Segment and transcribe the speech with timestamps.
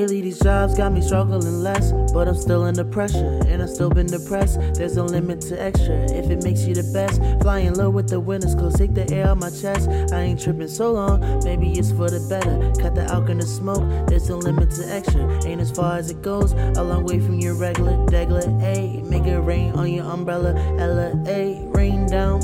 [0.00, 3.90] Lately, these jobs got me struggling less, but I'm still under pressure, and I've still
[3.90, 4.58] been depressed.
[4.72, 7.20] There's no limit to extra if it makes you the best.
[7.42, 9.90] Flying low with the winners, close, take the air out my chest.
[9.90, 12.72] I ain't tripping so long, maybe it's for the better.
[12.80, 15.22] Cut the alcohol and the smoke, there's no limit to extra.
[15.44, 18.48] Ain't as far as it goes, a long way from your regular, regular.
[18.62, 20.54] A, make it rain on your umbrella.
[20.78, 22.40] Ella, A, rain down.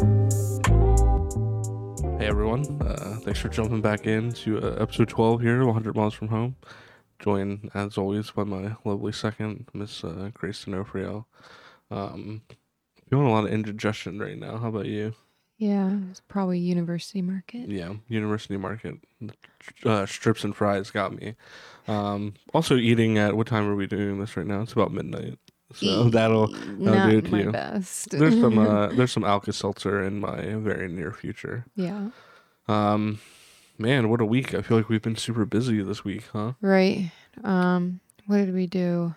[2.19, 6.29] Hey everyone, uh, thanks for jumping back into uh, episode 12 here, 100 Miles from
[6.29, 6.57] Home.
[7.19, 11.27] Joined, as always, by my lovely second, Miss uh, Grace D'Onofrio.
[11.91, 12.43] Um,
[13.09, 14.59] feeling a lot of indigestion right now.
[14.59, 15.15] How about you?
[15.59, 17.69] Yeah, it's probably University Market.
[17.71, 18.97] Yeah, University Market.
[19.85, 21.35] Uh, strips and fries got me.
[21.89, 24.61] Um, also eating at, what time are we doing this right now?
[24.61, 25.39] It's about midnight.
[25.75, 27.53] So that'll, that'll Not do it to my you.
[27.53, 28.11] best.
[28.11, 31.65] There's some uh, there's some Alka Seltzer in my very near future.
[31.75, 32.11] yeah,
[32.69, 33.19] Um,
[33.79, 34.55] man, what a week!
[34.55, 36.53] I feel like we've been super busy this week, huh?
[36.61, 37.11] right.
[37.45, 39.15] Um, what did we do?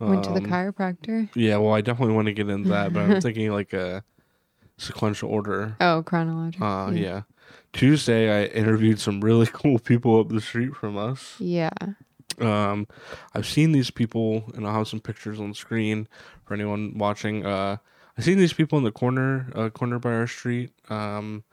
[0.00, 1.28] Went to the Um, chiropractor.
[1.34, 4.02] Yeah, well, I definitely want to get into that, but I'm thinking like a
[4.76, 5.76] sequential order.
[5.80, 6.66] Oh, chronological.
[6.66, 7.22] Uh, yeah.
[7.72, 11.36] Tuesday, I interviewed some really cool people up the street from us.
[11.38, 11.70] Yeah.
[12.40, 12.86] Um,
[13.34, 16.08] I've seen these people, and I'll have some pictures on screen
[16.44, 17.46] for anyone watching.
[17.46, 17.76] Uh,
[18.18, 21.44] I've seen these people in the corner, uh, corner by our street, um,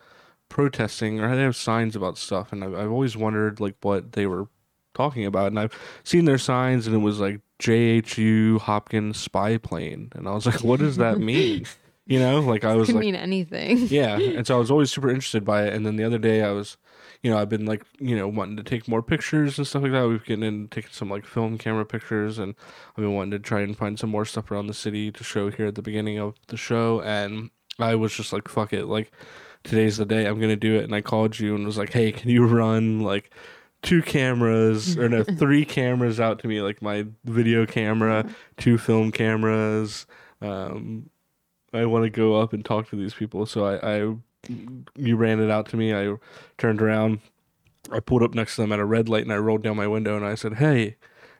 [0.51, 4.27] protesting, or they have signs about stuff, and I've, I've always wondered like what they
[4.27, 4.47] were
[4.93, 10.11] talking about, and I've seen their signs, and it was like JHU Hopkins spy plane,
[10.13, 11.65] and I was like, what does that mean?
[12.07, 13.77] You know, like I was Could like, mean anything.
[13.89, 16.41] yeah and so i was always super interested by it and then the other day
[16.41, 16.75] i was
[17.21, 19.91] you know i've been like you know wanting to take more pictures and stuff like
[19.93, 22.55] that we've getting in taking some like film camera pictures and
[22.89, 25.51] i've been wanting to try and find some more stuff around the city to show
[25.51, 29.11] here at the beginning of the show and i was just like fuck it like
[29.63, 32.11] today's the day i'm gonna do it and i called you and was like hey
[32.11, 33.33] can you run like
[33.81, 38.25] two cameras or no three cameras out to me like my video camera
[38.57, 40.05] two film cameras
[40.41, 41.09] um
[41.73, 43.45] I want to go up and talk to these people.
[43.45, 43.97] So I, I,
[44.95, 45.93] you ran it out to me.
[45.93, 46.15] I
[46.57, 47.19] turned around,
[47.91, 49.87] I pulled up next to them at a red light, and I rolled down my
[49.87, 50.97] window and I said, "Hey,"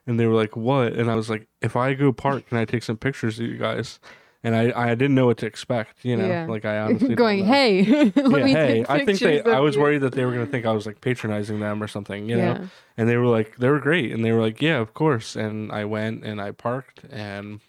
[0.08, 2.66] and they were like, "What?" And I was like, "If I go park, can I
[2.66, 4.00] take some pictures of you guys?"
[4.44, 6.04] And I, I didn't know what to expect.
[6.04, 6.46] You know, Yeah.
[6.50, 7.84] like I honestly Going, hey,
[8.16, 8.68] let yeah, me hey.
[8.80, 9.44] take I think they.
[9.44, 11.88] I was you." worried that they were gonna think I was like patronizing them or
[11.88, 12.28] something.
[12.28, 14.94] You know, and they were like, they were great, and they were like, yeah, of
[14.94, 15.36] course.
[15.36, 17.60] And I went and I parked, and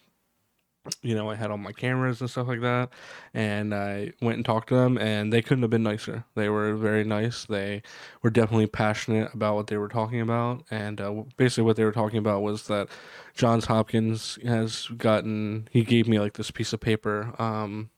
[1.03, 2.91] you know, I had all my cameras and stuff like that,
[3.34, 6.25] and I went and talked to them, and they couldn't have been nicer.
[6.34, 7.44] They were very nice.
[7.44, 7.82] They
[8.22, 11.92] were definitely passionate about what they were talking about, and uh, basically what they were
[11.92, 12.88] talking about was that
[13.34, 15.69] Johns Hopkins has gotten.
[15.71, 17.32] He gave me like this piece of paper.
[17.38, 17.91] Um,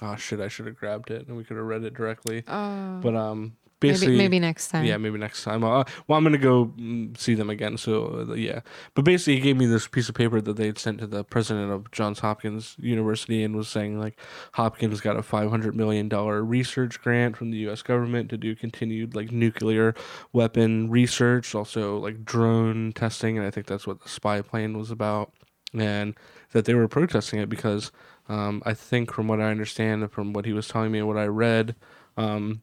[0.00, 2.44] oh shit, I should have grabbed it, and we could have read it directly.
[2.48, 4.84] Oh, But um, basically, maybe, maybe next time.
[4.84, 5.64] yeah, maybe next time.
[5.64, 7.76] Uh, well, I'm gonna go mm, see them again.
[7.76, 8.60] So uh, yeah,
[8.94, 11.24] but basically, he gave me this piece of paper that they had sent to the
[11.24, 14.18] president of Johns Hopkins University and was saying like
[14.52, 17.82] Hopkins got a 500 million dollar research grant from the U.S.
[17.82, 19.94] government to do continued like nuclear
[20.32, 24.90] weapon research, also like drone testing, and I think that's what the spy plane was
[24.90, 25.32] about,
[25.74, 26.14] and
[26.52, 27.90] that they were protesting it because
[28.28, 31.18] um, I think from what I understand from what he was telling me and what
[31.18, 31.74] I read.
[32.16, 32.62] Um,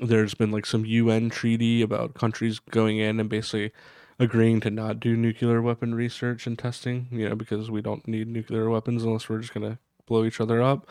[0.00, 3.72] there's been like some UN treaty about countries going in and basically
[4.18, 8.28] agreeing to not do nuclear weapon research and testing, you know, because we don't need
[8.28, 10.88] nuclear weapons unless we're just going to blow each other up,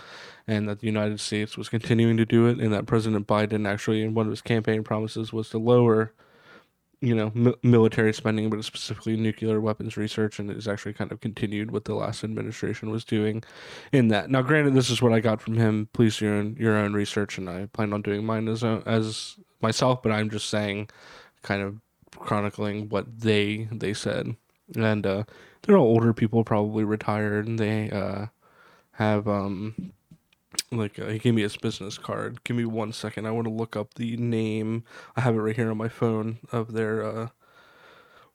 [0.47, 4.01] and that the United States was continuing to do it, and that President Biden actually,
[4.01, 6.13] in one of his campaign promises, was to lower,
[7.03, 11.11] you know, mi- military spending, but specifically nuclear weapons research, and it is actually kind
[11.11, 13.43] of continued what the last administration was doing
[13.91, 14.29] in that.
[14.29, 15.89] Now, granted, this is what I got from him.
[15.91, 19.35] Please do your own, your own research, and I plan on doing mine as as
[19.61, 20.01] myself.
[20.01, 20.89] But I'm just saying,
[21.41, 21.81] kind of
[22.15, 24.37] chronicling what they they said,
[24.73, 25.23] and uh,
[25.63, 28.27] they're all older people, probably retired, and they uh,
[28.93, 29.91] have um
[30.77, 32.43] like uh, he gave me his business card.
[32.43, 33.25] Give me one second.
[33.27, 34.83] I want to look up the name.
[35.15, 37.27] I have it right here on my phone of their uh,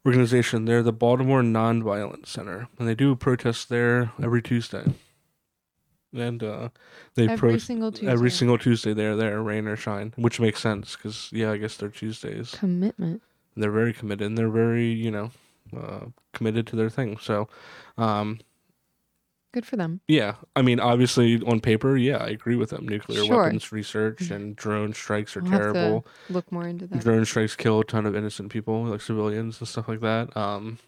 [0.07, 0.65] organization.
[0.65, 4.85] They're the Baltimore Nonviolence Center, and they do protests there every Tuesday.
[6.15, 6.71] And uh,
[7.17, 8.07] they Every pro- single Tuesday.
[8.11, 11.77] every single Tuesday they're there, rain or shine, which makes sense because yeah, I guess
[11.77, 12.53] they're Tuesdays.
[12.53, 13.21] commitment.
[13.57, 15.31] They're very committed, and they're very you know
[15.77, 17.19] uh, committed to their thing.
[17.21, 17.49] So,
[17.99, 18.41] um,
[19.59, 20.01] Good for them.
[20.07, 22.87] yeah, I mean, obviously on paper, yeah, I agree with them.
[22.87, 23.43] Nuclear Sure.
[23.43, 26.07] weapons research and drone strikes are I'll terrible.
[26.31, 27.01] Look more into that.
[27.01, 30.37] Drone strikes kill a ton of innocent people, like civilians and stuff like that.
[30.37, 30.79] Um,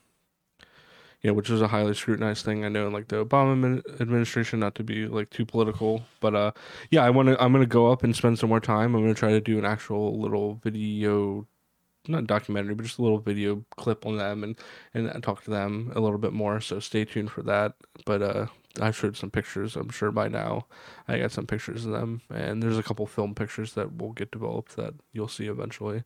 [1.20, 2.64] you know, which is a highly scrutinized thing.
[2.64, 6.52] I know in like the Obama administration, not to be like too political, but uh,
[6.92, 7.42] yeah, I want to.
[7.42, 8.94] I'm gonna go up and spend some more time.
[8.94, 11.48] I'm gonna try to do an actual little video
[12.08, 14.56] not documentary, but just a little video clip on them and
[14.94, 16.60] and talk to them a little bit more.
[16.60, 17.74] So stay tuned for that.
[18.06, 18.46] But uh,
[18.80, 19.74] I showed some pictures.
[19.76, 20.66] I'm sure by now
[21.08, 24.30] I got some pictures of them, and there's a couple film pictures that will get
[24.30, 26.04] developed that you'll see eventually.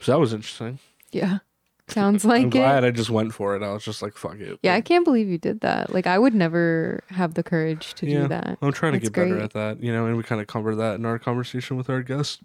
[0.00, 0.78] So that was interesting.
[1.12, 1.38] Yeah.
[1.88, 2.88] Sounds like I'm glad it.
[2.88, 3.62] I just went for it.
[3.62, 4.58] I was just like, fuck it.
[4.60, 5.94] Yeah, I can't believe you did that.
[5.94, 8.22] Like I would never have the courage to Yeah.
[8.22, 8.58] do that.
[8.60, 10.74] I'm trying to That's get better at that, you know, and we kind of covered
[10.76, 12.42] that in our conversation with our guest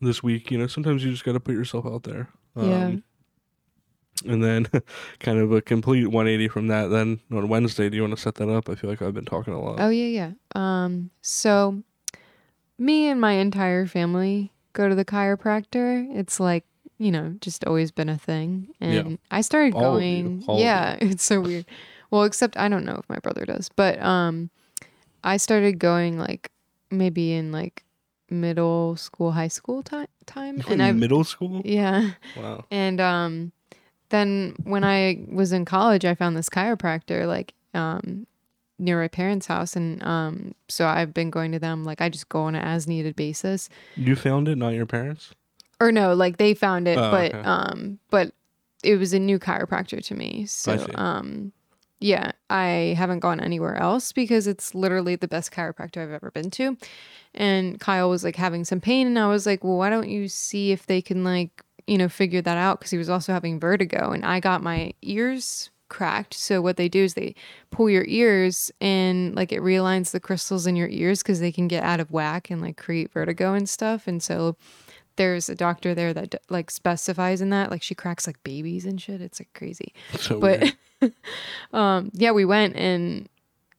[0.00, 0.50] this week.
[0.50, 2.28] You know, sometimes you just got to put yourself out there.
[2.56, 2.84] Yeah.
[2.86, 3.02] Um,
[4.26, 4.66] And then,
[5.20, 6.88] kind of a complete 180 from that.
[6.88, 8.68] Then on Wednesday, do you want to set that up?
[8.68, 9.80] I feel like I've been talking a lot.
[9.80, 10.30] Oh yeah, yeah.
[10.54, 11.82] Um so
[12.78, 16.06] me and my entire family go to the chiropractor.
[16.16, 16.64] It's like,
[16.98, 18.68] you know, just always been a thing.
[18.80, 21.66] And I started All going Yeah, it's so weird.
[22.10, 24.50] Well, except I don't know if my brother does, but um
[25.22, 26.50] I started going like
[26.90, 27.84] maybe in like
[28.30, 31.62] middle school, high school time time and I middle school?
[31.64, 32.12] yeah.
[32.36, 32.64] Wow.
[32.70, 33.52] And um,
[34.10, 38.26] then when I was in college, I found this chiropractor like um,
[38.78, 41.84] near my parents' house, and um, so I've been going to them.
[41.84, 45.32] Like I just go on an as needed basis, You found it, not your parents?
[45.80, 47.40] or no, like they found it, Oh, but okay.
[47.48, 48.32] um, but
[48.84, 50.44] it was a new chiropractor to me.
[50.46, 51.52] So um,
[52.00, 56.50] yeah, I haven't gone anywhere else because it's literally the best chiropractor I've ever been
[56.52, 56.76] to.
[57.34, 60.28] And Kyle was like having some pain, and I was like, well, why don't you
[60.28, 63.58] see if they can like you know figured that out because he was also having
[63.58, 66.34] vertigo, and I got my ears cracked.
[66.34, 67.34] So what they do is they
[67.72, 71.66] pull your ears and like it realigns the crystals in your ears because they can
[71.66, 74.06] get out of whack and like create vertigo and stuff.
[74.06, 74.56] And so
[75.16, 77.72] there's a doctor there that like specifies in that.
[77.72, 79.20] Like she cracks like babies and shit.
[79.20, 79.92] It's like crazy.
[80.16, 80.76] So But
[81.72, 83.28] um, yeah, we went and.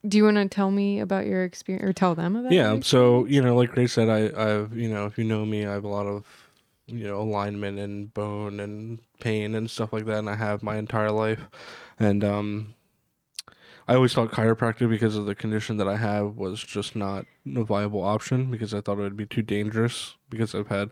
[0.06, 2.50] Do you want to tell me about your experience or tell them about?
[2.50, 5.64] yeah so you know like grace said i i've you know if you know me
[5.64, 6.41] i have a lot of
[6.92, 10.76] you know alignment and bone and pain and stuff like that and i have my
[10.76, 11.48] entire life.
[11.98, 12.74] And um
[13.88, 17.64] i always thought chiropractic because of the condition that i have was just not a
[17.64, 20.90] viable option because i thought it would be too dangerous because i've had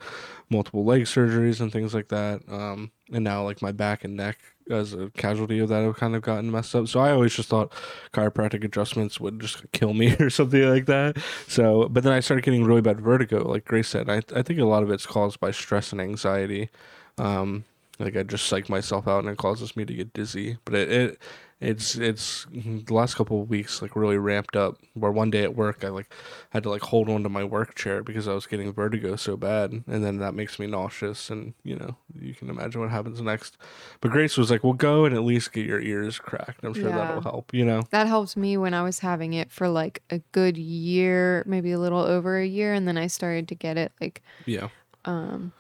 [0.48, 4.38] multiple leg surgeries and things like that um and now like my back and neck
[4.70, 7.48] as a casualty of that I've kind of gotten messed up so i always just
[7.48, 7.72] thought
[8.12, 12.44] chiropractic adjustments would just kill me or something like that so, but then I started
[12.44, 14.08] getting really bad vertigo, like Grace said.
[14.08, 16.70] I I think a lot of it's caused by stress and anxiety.
[17.18, 17.64] Um,
[17.98, 20.58] like I just psych myself out, and it causes me to get dizzy.
[20.64, 21.22] But it, it
[21.60, 24.78] it's it's the last couple of weeks like really ramped up.
[24.94, 26.10] Where one day at work, I like
[26.50, 29.36] had to like hold on to my work chair because I was getting vertigo so
[29.36, 33.20] bad, and then that makes me nauseous, and you know you can imagine what happens
[33.20, 33.58] next.
[34.00, 36.64] But Grace was like, "Well, go and at least get your ears cracked.
[36.64, 36.96] I'm sure Yeah.
[36.96, 37.82] that'll help." You know.
[37.90, 41.78] That helped me when I was having it for like a good year, maybe a
[41.78, 44.68] little over a year, and then I started to get it like Yeah.
[45.04, 45.52] um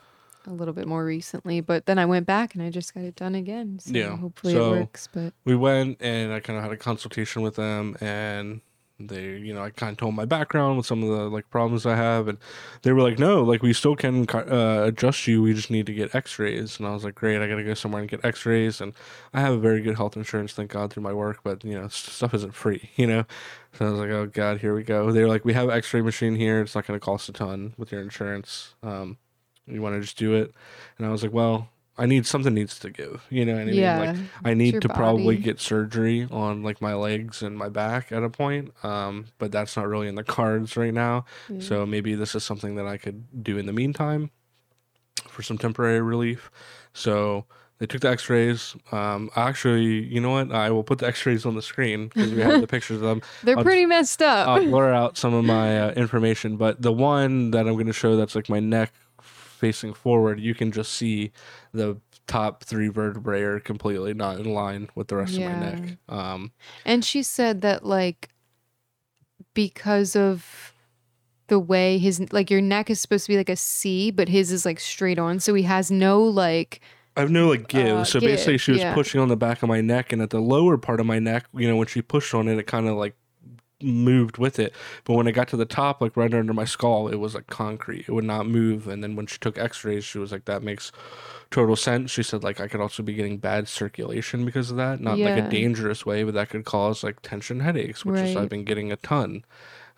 [0.50, 1.60] a little bit more recently.
[1.60, 3.78] But then I went back and I just got it done again.
[3.80, 5.08] So Yeah, hopefully so- it works.
[5.12, 8.60] But we went and I kind of had a consultation with them and
[9.02, 11.86] they you know I kind of told my background with some of the like problems
[11.86, 12.36] I have and
[12.82, 15.94] they were like no like we still can uh, adjust you we just need to
[15.94, 18.78] get x-rays and I was like great I got to go somewhere and get x-rays
[18.82, 18.92] and
[19.32, 21.88] I have a very good health insurance thank god through my work but you know
[21.88, 23.24] stuff isn't free you know
[23.72, 25.76] so I was like oh god here we go they were like we have an
[25.78, 29.16] x-ray machine here it's not going to cost a ton with your insurance um
[29.66, 30.52] you want to just do it
[30.98, 33.64] and I was like well I need something needs to give you know what I
[33.66, 37.68] mean yeah, like I need to probably get surgery on like my legs and my
[37.68, 38.72] back at a point.
[38.82, 41.26] Um, but that's not really in the cards right now.
[41.50, 41.60] Yeah.
[41.60, 44.30] So maybe this is something that I could do in the meantime
[45.28, 46.50] for some temporary relief.
[46.94, 47.44] So
[47.78, 48.76] they took the x-rays.
[48.92, 50.52] Um, actually, you know what?
[50.52, 53.22] I will put the x-rays on the screen because we have the pictures of them.
[53.42, 54.48] they're I'll pretty messed up.
[54.48, 57.92] I'll blur out some of my uh, information, but the one that I'm going to
[57.92, 58.92] show that's like my neck
[59.60, 61.30] facing forward, you can just see
[61.72, 65.98] the top three vertebrae are completely not in line with the rest of my neck.
[66.08, 66.52] Um,
[66.84, 68.30] And she said that like
[69.54, 70.72] because of
[71.48, 74.50] the way his like your neck is supposed to be like a C, but his
[74.50, 76.80] is like straight on, so he has no like
[77.16, 77.88] I have no like give.
[77.88, 78.94] Uh, so basically, she was yeah.
[78.94, 81.46] pushing on the back of my neck, and at the lower part of my neck,
[81.52, 83.14] you know, when she pushed on it, it kind of like
[83.82, 84.74] moved with it.
[85.04, 87.46] But when it got to the top, like right under my skull, it was like
[87.46, 88.06] concrete.
[88.08, 88.88] It would not move.
[88.88, 90.92] And then when she took X-rays, she was like, "That makes
[91.50, 95.00] total sense." She said, like, I could also be getting bad circulation because of that.
[95.00, 98.48] Not like a dangerous way, but that could cause like tension headaches, which is I've
[98.48, 99.44] been getting a ton.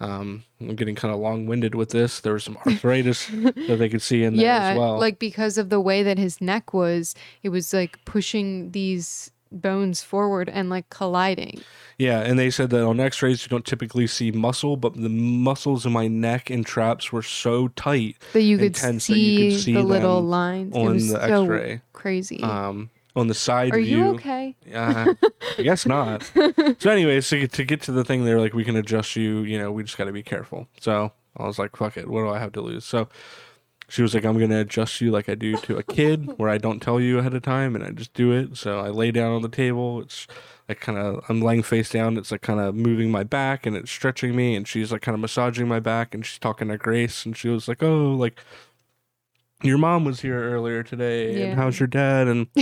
[0.00, 2.18] Um, I'm getting kind of long-winded with this.
[2.18, 4.98] There was some arthritis that they could see in there yeah, as well.
[4.98, 9.30] like because of the way that his neck was, it was like pushing these
[9.60, 11.60] bones forward and like colliding.
[11.98, 15.84] Yeah, and they said that on X-rays you don't typically see muscle, but the muscles
[15.86, 19.50] in my neck and traps were so tight That you could Intense that see, you
[19.52, 20.74] could see the little lines.
[20.74, 21.80] on the so X-ray.
[21.92, 22.42] crazy.
[22.42, 23.98] Um, on the side Are view.
[23.98, 24.56] you okay?
[24.66, 25.12] Yeah,
[25.58, 26.22] I guess not.
[26.78, 29.40] so, anyways, to get, to get to the thing, they're like, we can adjust you.
[29.40, 30.66] You know, we just got to be careful.
[30.80, 32.08] So I was like, fuck it.
[32.08, 32.86] What do I have to lose?
[32.86, 33.08] So
[33.92, 36.56] she was like, I'm gonna adjust you like I do to a kid, where I
[36.56, 38.56] don't tell you ahead of time and I just do it.
[38.56, 40.00] So I lay down on the table.
[40.00, 40.26] It's
[40.66, 42.16] like kind of I'm laying face down.
[42.16, 44.56] It's like kind of moving my back and it's stretching me.
[44.56, 47.48] And she's like kind of massaging my back and she's talking to Grace and she
[47.48, 48.40] was like, oh, like.
[49.62, 51.44] Your mom was here earlier today, Yeah.
[51.46, 52.28] and how's your dad?
[52.28, 52.46] And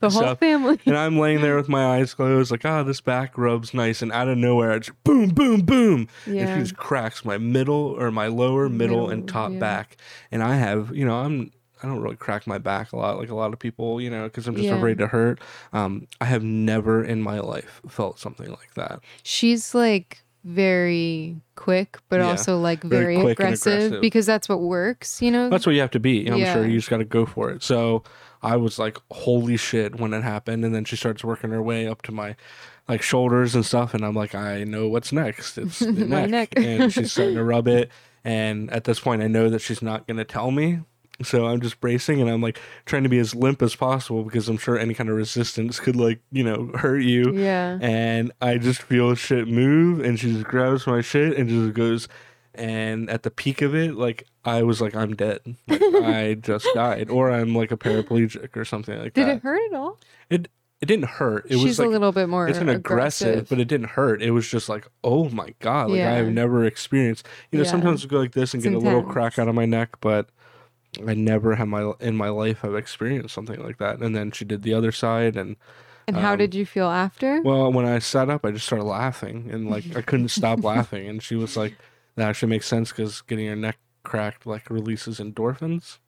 [0.00, 0.78] The whole family.
[0.86, 4.00] and I'm laying there with my eyes closed, like, ah, this back rubs nice.
[4.02, 6.08] And out of nowhere, it's boom, boom, boom.
[6.26, 9.58] And she just cracks my middle or my lower, middle, and top yeah.
[9.58, 9.96] back.
[10.30, 11.50] And I have, you know, I'm.
[11.82, 14.24] I don't really crack my back a lot, like a lot of people, you know,
[14.24, 14.76] because I'm just Yeah.
[14.76, 15.40] afraid to hurt.
[15.72, 19.00] Um, I have never in my life felt something like that.
[19.22, 24.00] She's like very quick, but Yeah, also like very very, aggressive, aggressive.
[24.00, 25.48] because that's what works, you know?
[25.50, 26.26] That's what you have to be.
[26.26, 26.54] I'm Yeah.
[26.54, 27.62] sure you just got to go for it.
[27.62, 28.02] So
[28.42, 30.64] I was like, holy shit, when it happened.
[30.64, 32.36] And then she starts working her way up to my
[32.88, 33.92] like shoulders and stuff.
[33.94, 35.58] And I'm like, I know what's next.
[35.58, 36.30] It's the neck.
[36.30, 36.48] neck.
[36.56, 37.90] and she's starting to rub it.
[38.24, 40.80] And at this point, I know that she's not going to tell me.
[41.22, 44.48] So I'm just bracing and I'm like trying to be as limp as possible because
[44.48, 47.32] I'm sure any kind of resistance could like, you know, hurt you.
[47.34, 47.78] yeah.
[47.80, 52.08] And I just feel shit move and she just grabs my shit and just goes
[52.54, 55.40] and at the peak of it, like I was like, I'm dead.
[55.68, 57.08] Like, I just died.
[57.10, 59.26] Or I'm like a paraplegic or something like Did that.
[59.26, 59.98] Did it hurt at all?
[60.30, 60.48] It
[60.80, 61.44] it didn't hurt.
[61.46, 63.90] It She's was like a little bit more it's an aggressive, aggressive, but it didn't
[63.90, 64.22] hurt.
[64.22, 66.14] It was just like, oh my god, like Yeah.
[66.14, 67.26] I've never experienced.
[67.52, 67.70] You know, Yeah.
[67.70, 69.90] sometimes I go like this and It's get a little crack out of my neck,
[70.00, 70.30] but
[71.06, 74.00] I never have my in my life have experienced something like that.
[74.00, 75.56] And then she did the other side, and
[76.06, 77.40] and how um, did you feel after?
[77.42, 81.08] well, when I sat up, I just started laughing, and like I couldn't stop laughing.
[81.08, 81.76] And she was like,
[82.16, 85.98] "That actually makes sense because getting your neck cracked like releases endorphins."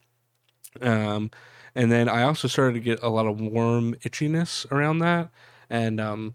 [0.81, 1.31] Um,
[1.75, 5.31] and then I also started to get a lot of warm itchiness around that,
[5.71, 6.35] and um,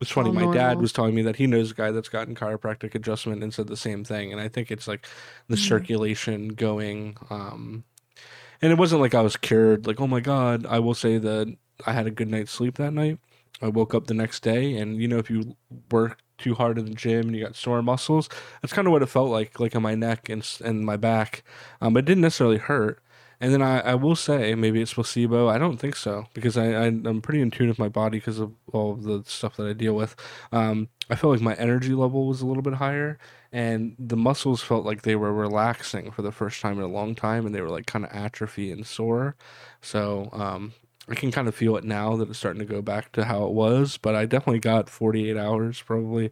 [0.00, 0.30] it's funny.
[0.30, 3.42] All my dad was telling me that he knows a guy that's gotten chiropractic adjustment
[3.42, 4.32] and said the same thing.
[4.32, 5.06] And I think it's like
[5.48, 5.58] the Mhm.
[5.58, 7.16] circulation going.
[7.30, 7.84] Um,
[8.62, 9.86] and it wasn't like I was cured.
[9.86, 10.66] Like, oh my god!
[10.66, 13.18] I will say that I had a good night's sleep that night.
[13.62, 15.56] I woke up the next day, and you know, if you
[15.90, 18.28] work too hard in the gym and you got sore muscles,
[18.62, 21.42] that's kind of what it felt like, like in my neck and and my back.
[21.80, 23.02] Um, but it didn't necessarily hurt.
[23.40, 25.48] And then I, I will say maybe it's placebo.
[25.48, 28.38] I don't think so because I, I I'm pretty in tune with my body because
[28.38, 30.14] of all of the stuff that I deal with.
[30.52, 33.18] Um, I felt like my energy level was a little bit higher,
[33.50, 37.14] and the muscles felt like they were relaxing for the first time in a long
[37.14, 39.36] time, and they were like kind of atrophy and sore.
[39.80, 40.74] So um,
[41.08, 43.44] I can kind of feel it now that it's starting to go back to how
[43.46, 43.96] it was.
[43.96, 46.30] But I definitely got 48 hours probably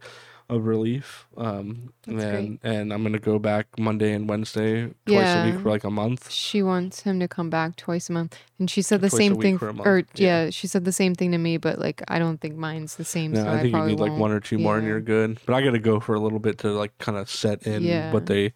[0.49, 1.27] of relief.
[1.37, 5.69] Um, That's and and I'm gonna go back Monday and Wednesday twice a week for
[5.69, 6.31] like a month.
[6.31, 9.35] She wants him to come back twice a month, and she said the Twice same
[9.39, 9.57] thing.
[9.59, 10.45] for a f- month, Or yeah.
[10.45, 10.49] yeah.
[10.49, 13.31] she said the same thing to me, but like I don't think mine's the same.
[13.33, 14.21] No, so I I, think you need like won't.
[14.21, 15.39] one or two more and you're good.
[15.45, 17.83] But I got to go for a little bit to like kind of set in
[17.83, 18.11] Yeah.
[18.11, 18.53] what they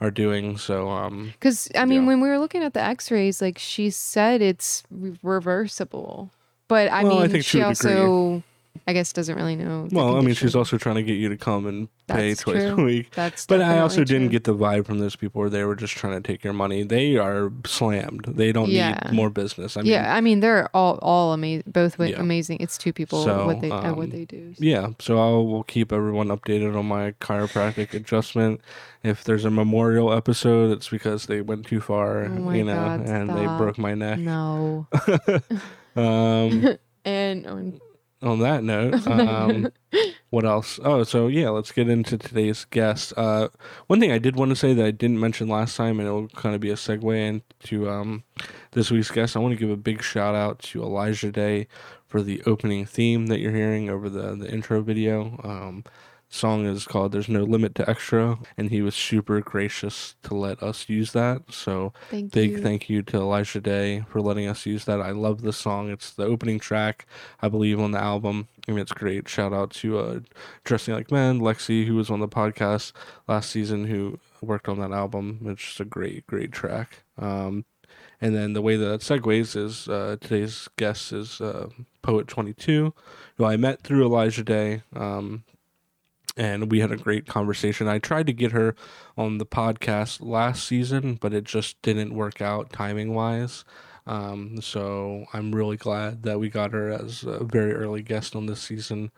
[0.00, 0.58] are doing.
[0.58, 2.08] So um, Because I mean, Yeah.
[2.08, 6.30] when we were looking at the X-rays, like she said, it's re- reversible.
[6.68, 7.88] But I Well, I mean, think she also.
[7.88, 8.42] degree.
[8.86, 9.88] I guess, doesn't really know.
[9.92, 12.62] well, I mean, she's also trying to get you to come and pay That's twice
[12.64, 13.10] a week.
[13.14, 13.46] That's.
[13.46, 15.94] But I also definitely didn't get the vibe from those people where they were just
[15.94, 16.82] trying to take your money.
[16.82, 18.24] They are slammed.
[18.28, 18.98] They don't Yeah.
[19.06, 19.76] need more business.
[19.76, 21.64] I mean, yeah, I mean, they're all all amazing.
[21.66, 22.20] Both Yeah.
[22.20, 22.58] amazing.
[22.60, 23.24] It's two people.
[23.24, 24.54] So, what they uh, um, what they do.
[24.58, 28.60] Yeah, so I will keep everyone updated on my chiropractic adjustment.
[29.02, 33.06] If there's a memorial episode, it's because they went too far, Oh you know, God,
[33.06, 34.18] and they broke my neck.
[34.18, 34.88] No.
[35.96, 37.80] um, and um,
[38.22, 39.70] on that note, um,
[40.30, 40.80] what else?
[40.82, 43.12] Oh, so yeah, let's get into today's guest.
[43.16, 43.48] Uh,
[43.86, 46.12] one thing I did want to say that I didn't mention last time, and it
[46.12, 48.24] will kind of be a segue into um,
[48.72, 49.36] this week's guest.
[49.36, 51.68] I want to give a big shout out to Elijah Day
[52.06, 55.40] for the opening theme that you're hearing over the the intro video.
[55.42, 55.84] Um,
[56.28, 60.62] song is called "There's No Limit to Extra," and he was super gracious to let
[60.62, 61.42] us use that.
[61.50, 62.58] So thank big you.
[62.62, 65.00] thank you to Elijah Day for letting us use that.
[65.00, 65.90] I love the song.
[65.90, 67.06] It's the opening track,
[67.40, 68.48] I believe, on the album.
[68.68, 69.28] I mean, it's great.
[69.28, 70.20] Shout out to uh,
[70.64, 72.92] Dressing Like Men, Lexi, who was on the podcast
[73.28, 75.40] last season, who worked on that album.
[75.44, 77.04] It's just a great, great track.
[77.18, 77.64] Um,
[78.20, 81.68] and then the way that it segues is uh, today's guest is uh,
[82.02, 82.94] Poet 22,
[83.36, 84.82] who I met through Elijah Day.
[84.94, 85.44] Um,
[86.36, 87.88] and we had a great conversation.
[87.88, 88.74] I tried to get her
[89.16, 93.64] on the podcast last season, but it just didn't work out timing wise.
[94.06, 98.46] Um, so I'm really glad that we got her as a very early guest on
[98.46, 99.10] this season.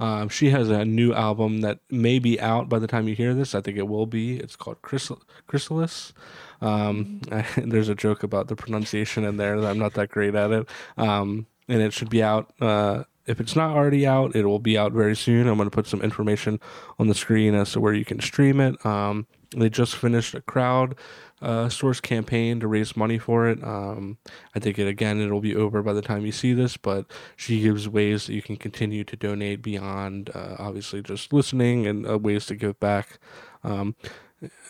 [0.00, 3.34] Um, she has a new album that may be out by the time you hear
[3.34, 3.54] this.
[3.54, 4.36] I think it will be.
[4.38, 6.12] It's called Chrysal- Chrysalis.
[6.60, 7.20] Um,
[7.56, 10.68] there's a joke about the pronunciation in there that I'm not that great at it.
[10.96, 12.52] Um, and it should be out.
[12.60, 15.46] Uh, if it's not already out, it will be out very soon.
[15.46, 16.60] I'm going to put some information
[16.98, 18.84] on the screen as to where you can stream it.
[18.84, 19.26] Um,
[19.56, 20.96] they just finished a crowd
[21.42, 23.62] uh, source campaign to raise money for it.
[23.62, 24.18] Um,
[24.54, 27.60] I think it again it'll be over by the time you see this, but she
[27.60, 32.18] gives ways that you can continue to donate beyond uh, obviously just listening and uh,
[32.18, 33.18] ways to give back.
[33.64, 33.96] Um,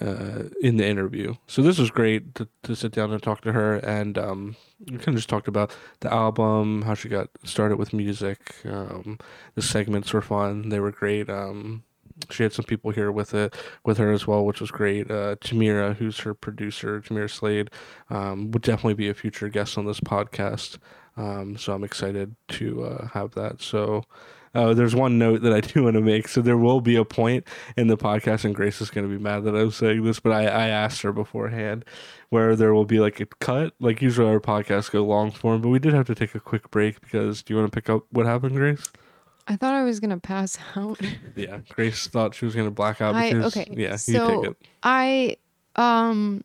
[0.01, 1.35] uh, in the interview.
[1.47, 4.99] So this was great to, to sit down and talk to her, and um, we
[4.99, 8.55] kind of just talked about the album, how she got started with music.
[8.65, 9.19] Um,
[9.55, 11.29] the segments were fun; they were great.
[11.31, 11.85] Um,
[12.31, 15.11] she had some people here with it with her as well, which was great.
[15.11, 17.71] Uh, Tamira, who's her producer, Tamira Slade,
[18.11, 20.79] um, would definitely be a future guest on this podcast.
[21.17, 23.61] Um, so I'm excited to uh, have that.
[23.61, 24.05] So
[24.55, 26.29] uh, there's one note that I do want to make.
[26.29, 29.23] So there will be a point in the podcast, and Grace is going to be
[29.23, 31.85] mad that I was saying this, but I, I asked her beforehand
[32.29, 33.75] where there will be like a cut.
[33.81, 36.71] Like usually our podcasts go long form, but we did have to take a quick
[36.71, 38.91] break because do you want to pick up what happened, Grace?
[39.49, 41.01] I thought I was gonna pass out.
[41.35, 43.73] Yeah, Grace thought she was going to black out I because okay.
[43.77, 44.57] yeah, you so take it.
[44.83, 45.37] I
[45.77, 46.45] um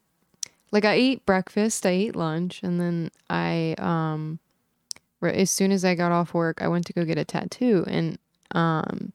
[0.71, 4.39] like I ate breakfast, I ate lunch, and then I um
[5.21, 8.17] as soon as I got off work, I went to go get a tattoo, and
[8.51, 9.11] um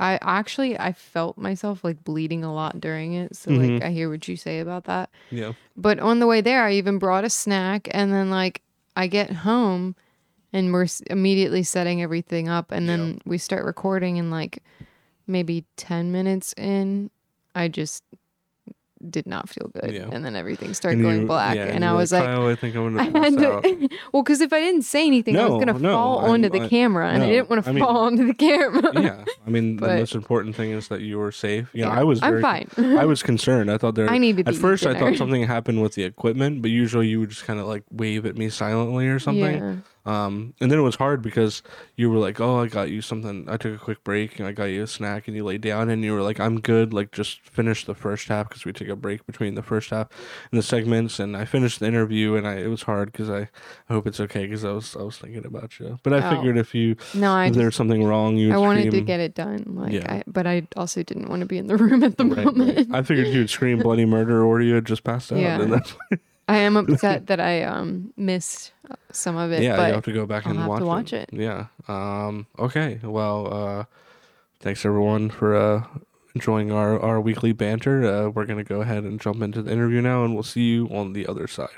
[0.00, 3.36] I actually I felt myself like bleeding a lot during it.
[3.36, 3.84] So like Mhm.
[3.84, 5.10] I hear what you say about that.
[5.30, 5.52] Yeah.
[5.76, 8.62] But on the way there, I even brought a snack, and then like
[8.96, 9.94] I get home,
[10.52, 14.62] and we're s- immediately setting everything up, and then we start recording, and like
[15.26, 17.10] maybe ten minutes in,
[17.54, 18.02] I just
[19.10, 20.08] did not feel good, Yeah.
[20.12, 22.24] and then everything started And going you- black, yeah, and you I was like.
[22.24, 25.46] Kyle, I think I'm gonna pass to, well, because if I didn't say anything, I
[25.48, 27.72] was gonna no, fall I- onto the I- camera, and I didn't want to I
[27.72, 28.90] mean- fall onto the camera.
[29.00, 31.68] yeah, I mean the most important thing is that you were safe.
[31.72, 32.22] Yeah, Yeah, I was.
[32.22, 32.68] I'm fine.
[32.78, 33.70] I was concerned.
[33.70, 34.08] I thought there.
[34.16, 37.08] I needed to At eat first, I thought something happened with the equipment, but usually
[37.08, 39.82] you would just kind of like wave at me silently or something.
[40.04, 41.62] Um, and then it was hard because
[41.96, 43.46] you were like, "Oh, I got you something.
[43.48, 45.88] I took a quick break and I got you a snack." And you lay down
[45.90, 46.92] and you were like, "I'm good.
[46.92, 50.08] Like, just finish the first half because we take a break between the first half
[50.50, 53.42] and the segments." And I finished the interview and I it was hard because I,
[53.88, 55.98] I hope it's okay because I was I was thinking about you.
[56.02, 56.36] But I Oh.
[56.36, 59.34] figured if you No, I if there's something wrong, you I wanted to get it
[59.34, 59.64] done.
[59.68, 60.12] Like, Yeah.
[60.12, 62.76] I, but I also didn't want to be in the room at the Right, moment.
[62.76, 62.86] right.
[62.98, 65.38] I figured you'd scream bloody murder or you had just passed out.
[65.38, 65.58] Yeah.
[66.52, 68.72] I am upset that I um missed
[69.10, 69.62] some of it.
[69.62, 71.30] yeah, but you have to go back I'll and have watch, to watch it.
[71.32, 71.66] Yeah.
[71.88, 73.00] Um, okay.
[73.02, 73.84] Well, uh,
[74.60, 75.84] thanks everyone for uh,
[76.34, 78.04] enjoying our, our weekly banter.
[78.04, 80.62] Uh, we're going to go ahead and jump into the interview now, and we'll see
[80.62, 81.68] you on the other side.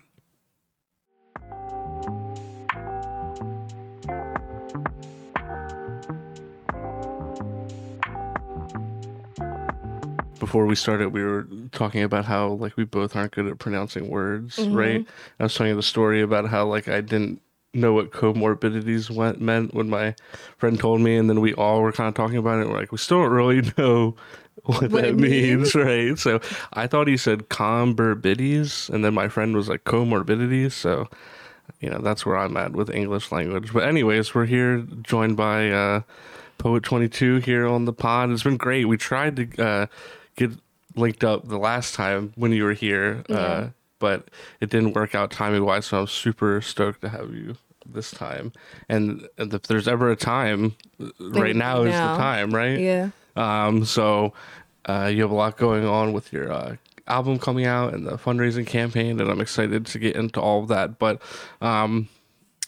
[10.55, 14.07] Before we started, we were talking about how like we both aren't good at pronouncing
[14.09, 14.77] words, Mm-hmm.
[14.77, 15.07] right?
[15.41, 19.41] I was telling you the story about how like I didn't know what comorbidities went,
[19.41, 20.15] meant when my
[20.57, 22.69] friend told me, and then we all were kind of talking about it.
[22.69, 24.15] We're like, we still don't really know
[24.63, 26.17] what, What that means, right?
[26.17, 26.41] So
[26.73, 30.71] I thought he said comorbidities, and then my friend was like comorbidities.
[30.71, 31.09] So
[31.81, 33.73] you know that's where I'm at with English language.
[33.73, 36.03] But anyways, we're here joined by uh,
[36.59, 38.31] Poet Twenty Two here on the pod.
[38.31, 38.85] It's been great.
[38.85, 39.87] We tried to uh,
[40.37, 40.51] get
[40.97, 43.25] linked up the last time when you were here.
[43.29, 43.69] Uh,
[43.99, 44.29] but
[44.61, 45.87] it didn't work out timing wise.
[45.87, 48.53] So I'm super stoked to have you this time.
[48.89, 50.75] And if there's ever a time,
[51.19, 52.79] right now is the time, right?
[52.79, 53.11] Yeah.
[53.37, 54.33] Um, so
[54.87, 58.17] uh, you have a lot going on with your uh, album coming out and the
[58.17, 60.99] fundraising campaign, and I'm excited to get into all of that.
[60.99, 61.23] But
[61.61, 62.09] um,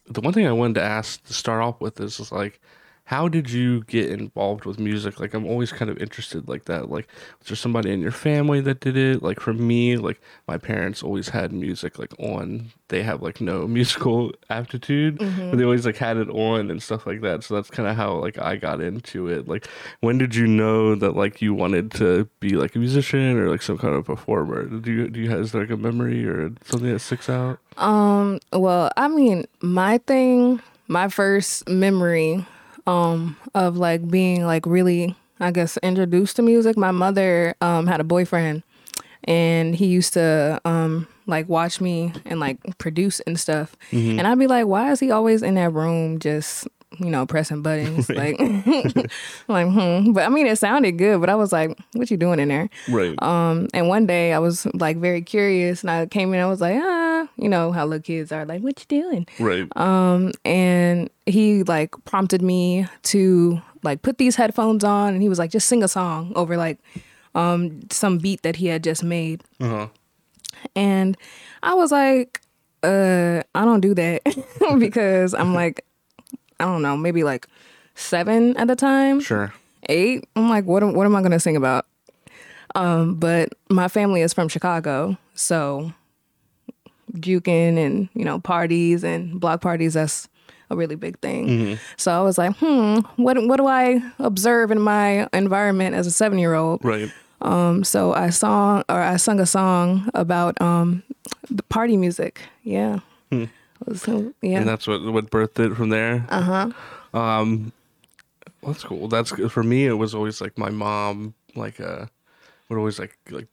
[0.08, 2.60] the one thing I wanted to ask to start off with is, is like,
[3.06, 5.20] how did you get involved with music?
[5.20, 6.90] Like, I'm always kind of interested like that.
[6.90, 7.06] Like,
[7.38, 9.22] was there somebody in your family that did it?
[9.22, 12.72] Like, for me, like my parents always had music like on.
[12.88, 17.06] They have like no musical aptitude, but they always like had it on and stuff
[17.06, 17.44] like that.
[17.44, 19.46] So that's kind of how like I got into it.
[19.46, 19.68] Like,
[20.00, 23.62] when did you know that like you wanted to be like a musician or like
[23.62, 24.64] some kind of performer?
[24.64, 27.60] Do you do you have is there, like a memory or something that sticks out?
[27.76, 32.44] Um, well, I mean, my thing, my first memory
[32.86, 38.00] um of like being like really I guess introduced to music, my mother um had
[38.00, 38.62] a boyfriend
[39.24, 43.74] and he used to um like watch me and like produce and stuff.
[44.18, 47.62] And I'd be like, why is he always in that room just you know, pressing
[47.62, 48.38] buttons, like,
[49.48, 50.12] like, hmm.
[50.12, 52.68] But I mean, it sounded good, but I was like, "What you doing in there?"
[52.88, 53.20] Right.
[53.22, 56.40] Um, and one day I was like very curious, and I came in.
[56.40, 59.68] I was like, ah, you know how little kids are like, "What you doing?" Right.
[59.76, 65.38] Um, and he like prompted me to like put these headphones on, and he was
[65.38, 66.78] like, "Just sing a song over like
[67.34, 69.88] um some beat that he had just made." uh-huh.
[70.74, 71.16] And
[71.62, 72.40] I was like,
[72.82, 74.22] uh, I don't do that
[74.78, 75.84] because I'm like,
[76.60, 77.46] I don't know, maybe like
[77.94, 79.52] seven at the time, Sure.
[79.88, 80.28] eight.
[80.36, 81.86] I'm like, what, am- what am I going to sing about?
[82.74, 85.16] Um, but my family is from Chicago.
[85.34, 85.92] So
[87.14, 90.28] juking and, you know, parties and block parties, that's
[90.70, 91.78] a really big thing.
[91.96, 96.10] So I was like, hmm, what, what do I observe in my environment as a
[96.10, 96.84] seven year old?
[96.84, 97.10] Right.
[97.40, 101.02] Um, so I song or I sung a song about um
[101.50, 102.40] the party music.
[102.62, 103.00] Yeah.
[103.94, 104.58] So, yeah.
[104.58, 106.26] And that's what what birthed it from there.
[106.28, 107.18] Uh huh.
[107.18, 107.72] Um,
[108.62, 109.08] well, that's cool.
[109.08, 109.86] That's for me.
[109.86, 112.06] It was always like my mom, like uh,
[112.68, 113.48] would always like like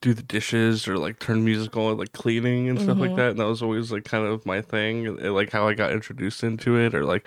[0.00, 3.30] do the dishes or like turn musical like cleaning and stuff like that.
[3.30, 5.06] And that was always like kind of my thing.
[5.06, 7.26] and, like how I got introduced into it, or like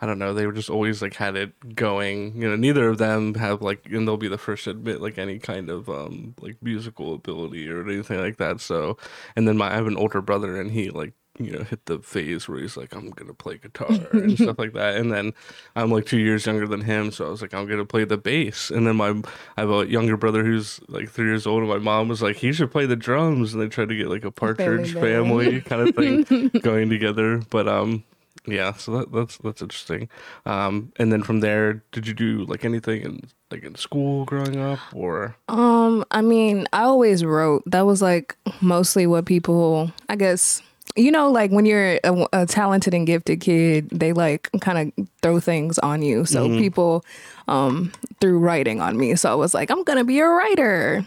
[0.00, 0.34] I don't know.
[0.34, 2.40] They were just always like had it going.
[2.40, 5.18] You know, neither of them have like, and they'll be the first to admit like
[5.18, 8.60] any kind of um like musical ability or anything like that.
[8.60, 8.96] So,
[9.36, 11.98] and then my I have an older brother, and he like you know hit the
[11.98, 14.96] phase where he's like I'm gonna play guitar and stuff like that.
[14.96, 15.32] And then
[15.74, 18.16] I'm like two years younger than him, so I was like I'm gonna play the
[18.18, 18.70] bass.
[18.70, 19.10] And then my
[19.56, 22.36] I have a younger brother who's like three years old, and my mom was like
[22.36, 25.04] he should play the drums, and they tried to get like a Partridge band.
[25.04, 27.42] family kind of thing going together.
[27.50, 28.04] But um
[28.46, 30.08] yeah, so that, that's that's interesting.
[30.44, 33.20] Um, and then from there, did you do like anything in
[33.50, 37.62] like in school growing up, or Um, I mean, I always wrote.
[37.64, 40.60] That was like mostly what people, I guess,
[40.96, 45.06] you know, like when you're a, a talented and gifted kid, they like kind of
[45.22, 46.24] throw things on you.
[46.24, 47.04] So people
[47.48, 49.16] um threw writing on me.
[49.16, 51.06] So I was like, I'm gonna be a writer.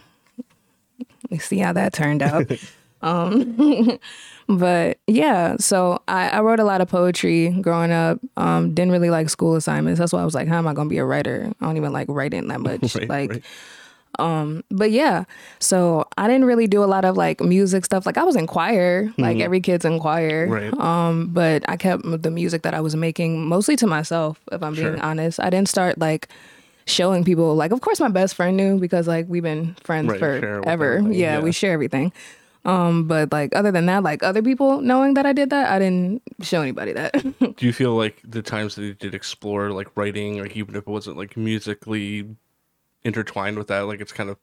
[1.30, 2.50] We see how that turned out.
[3.02, 3.98] um,
[4.48, 8.18] but yeah, so I, I wrote a lot of poetry growing up.
[8.36, 9.98] Um, didn't really like school assignments.
[9.98, 11.50] That's why I was like, how am I gonna be a writer?
[11.60, 12.94] I don't even like writing that much.
[12.94, 13.44] Right, like right.
[14.18, 15.24] But yeah,
[15.60, 18.04] so I didn't really do a lot of like music stuff.
[18.04, 20.46] Like I was in choir, like every kid's in choir.
[20.46, 20.74] Right.
[20.74, 24.74] Um, but I kept the music that I was making mostly to myself, if I'm
[24.74, 25.40] being honest.
[25.40, 26.28] I didn't start like
[26.86, 30.18] showing people like of course my best friend knew because like we've been friends Right,
[30.18, 31.00] forever.
[31.02, 31.40] Yeah, yeah.
[31.40, 32.12] we share everything.
[32.64, 35.78] Um, but like other than that, like other people knowing that I did that, I
[35.78, 37.12] didn't show anybody that.
[37.56, 40.82] do you feel like the times that you did explore like writing, like even if
[40.82, 42.26] it wasn't like musically
[43.04, 44.36] intertwined with that, like it's kind of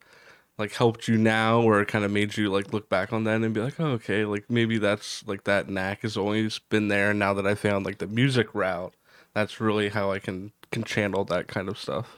[0.58, 3.42] like helped you now, or it kind of made you like look back on that
[3.42, 7.14] and be like, oh, okay, like maybe that's like that knack has always been there.
[7.14, 8.94] Now that I found like the music route,
[9.34, 12.18] that's really how I can can channel that kind of stuff.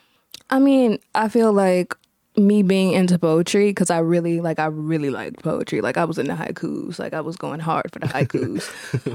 [0.50, 1.96] I mean, I feel like
[2.38, 5.82] me being into poetry because I really like I really liked poetry.
[5.82, 7.00] Like I was into haikus.
[7.00, 8.70] Like I was going hard for the haikus.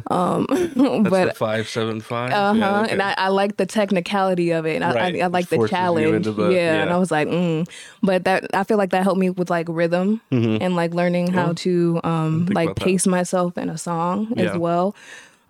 [0.11, 2.33] um, That's but the five seven five.
[2.33, 2.93] uh huh, Yeah, okay.
[2.93, 4.75] and I, I like the technicality of it.
[4.75, 5.17] And I, Right.
[5.17, 6.25] I, I like the challenge.
[6.27, 6.95] the- yeah, and yeah.
[6.95, 7.69] I was like, mm.
[8.03, 11.53] but that I feel like that helped me with like rhythm and like learning how
[11.55, 12.53] to um Mm-hmm.
[12.55, 12.85] like about that.
[12.85, 14.51] pace myself in a song Yeah.
[14.53, 14.97] as well.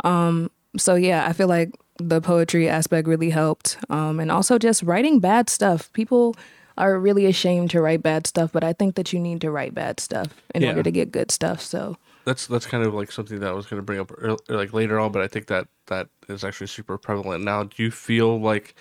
[0.04, 3.78] Um, so yeah, I feel like the poetry aspect really helped.
[3.88, 5.92] Um, and also just writing bad stuff.
[5.92, 6.34] People
[6.78, 9.74] are really ashamed to write bad stuff, but I think that you need to write
[9.74, 10.68] bad stuff in Yeah.
[10.70, 11.60] order to get good stuff.
[11.60, 14.40] So that's that's kind of like something that I was going to bring up earl-
[14.48, 17.64] like later on, but I think that that is actually super prevalent now.
[17.64, 18.74] Do you feel like,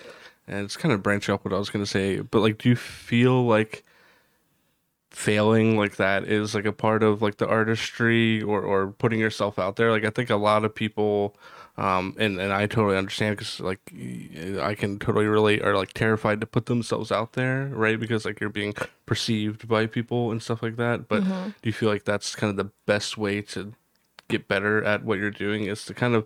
[0.47, 2.69] and it's kind of branching off what I was going to say, but like, do
[2.69, 3.84] you feel like
[5.10, 9.60] failing like that is like a part of like the artistry or or putting yourself
[9.60, 9.91] out there?
[9.91, 11.36] Like, I think a lot of people.
[11.78, 13.80] Um, and, and I totally understand because like
[14.62, 18.00] I can totally relate are like terrified to put themselves out there, right?
[18.00, 18.74] Because like you're being
[19.06, 21.08] perceived by people and stuff like that.
[21.08, 21.24] But
[21.62, 23.74] do you feel like that's kind of the best way to
[24.28, 26.26] get better at what you're doing is to kind of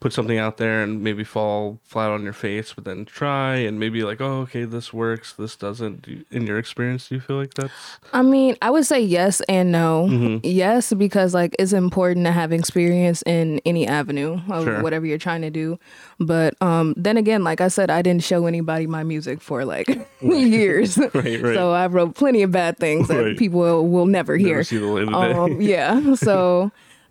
[0.00, 3.78] put something out there and maybe fall flat on your face, but then try and
[3.80, 6.02] maybe like, oh, okay, this works, this doesn't.
[6.02, 7.72] Do you, in your experience, do you feel like that's
[8.12, 10.06] I mean, I would say yes and no.
[10.10, 10.38] Mm-hmm.
[10.42, 14.82] Yes, because like it's important to have experience in any avenue of Sure.
[14.82, 15.78] whatever you're trying to do.
[16.20, 19.88] But um, then again, like I said, I didn't show anybody my music for like
[20.20, 20.96] years.
[21.14, 21.14] right?
[21.14, 21.54] Right.
[21.54, 23.38] So I wrote plenty of bad things that Right.
[23.38, 24.54] people will, will never hear.
[24.56, 25.10] Never see the light of
[25.48, 25.54] day.
[25.54, 26.14] Um, yeah.
[26.14, 26.70] So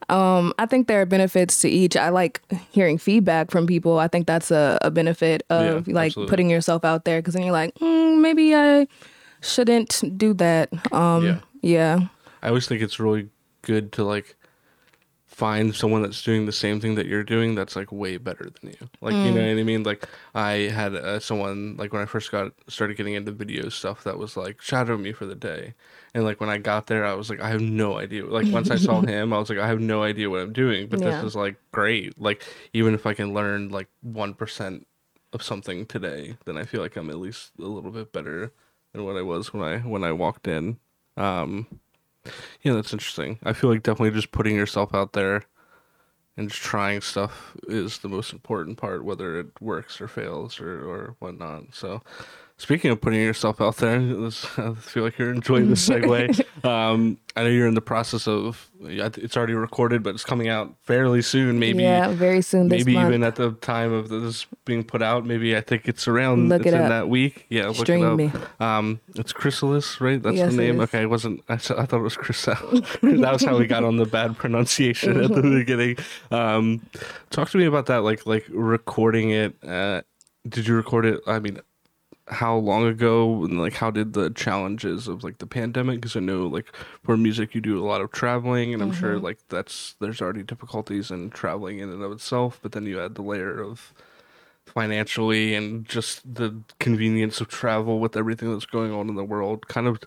[0.10, 1.96] um, I think there are benefits to each.
[1.98, 4.00] I like hearing feedback from people.
[4.00, 6.30] I think that's a, a benefit of Yeah, like absolutely.
[6.30, 8.88] putting yourself out there because then you're like, mm, maybe I
[9.42, 10.70] shouldn't do that.
[10.94, 11.40] Um, Yeah.
[11.62, 12.00] yeah.
[12.42, 13.30] I always think it's really
[13.62, 14.36] good to like
[15.44, 18.72] find someone that's doing the same thing that you're doing that's like way better than
[18.72, 18.90] you.
[19.02, 19.84] Like you know what I mean?
[19.84, 24.06] Like I had uh, someone like when I first got started getting into video stuff
[24.06, 25.74] that was like shadow me for the day.
[26.14, 28.26] And like when I got there, I was like, I have no idea.
[28.26, 30.88] Like once I saw him, I was like, I have no idea what I'm doing.
[30.88, 31.12] But Yeah.
[31.12, 32.18] this is like great.
[32.18, 34.88] Like even if I can learn like one percent
[35.34, 38.54] of something today, then I feel like I'm at least a little bit better
[38.94, 40.78] than what I was when I when I walked in.
[41.18, 41.68] Um,
[42.62, 43.40] yeah, that's interesting.
[43.44, 45.44] I feel like definitely just putting yourself out there
[46.38, 50.84] and just trying stuff is the most important part, whether it works or fails or,
[50.84, 51.74] or whatnot.
[51.74, 52.02] So,
[52.58, 53.98] speaking of putting yourself out there,
[54.58, 56.66] I feel like you're enjoying this segue.
[56.66, 60.76] um, I know you're in the process of it's already recorded, but it's coming out
[60.82, 61.58] fairly soon.
[61.58, 63.08] Maybe yeah, very soon this maybe month.
[63.10, 65.26] even at the time of this being put out.
[65.26, 66.50] Maybe I think it's around.
[66.50, 66.90] Look it's it in up.
[66.90, 67.46] that week.
[67.50, 68.18] Yeah, look Stream it up.
[68.18, 68.32] me.
[68.60, 70.22] Um, it's Chrysalis, right?
[70.22, 70.80] That's Yes, the name.
[70.82, 71.42] Okay, I wasn't.
[71.50, 71.58] I?
[71.58, 72.82] thought it was Chrysal.
[73.22, 75.98] that was how we got on the bad pronunciation at the beginning.
[76.30, 76.86] Um,
[77.32, 78.04] talk to me about that.
[78.04, 79.56] Like, like recording it.
[79.64, 80.02] Uh,
[80.48, 81.22] did you record it?
[81.26, 81.60] I mean,
[82.28, 83.44] how long ago?
[83.44, 86.02] And like, how did the challenges of like the pandemic?
[86.02, 89.16] Because I know, like, for music, you do a lot of traveling, and I'm sure
[89.16, 89.26] Mm-hmm.
[89.26, 92.60] like that's there's already difficulties in traveling in and of itself.
[92.62, 93.94] But then you add the layer of
[94.66, 99.68] financially and just the convenience of travel with everything that's going on in the world
[99.68, 100.00] kind of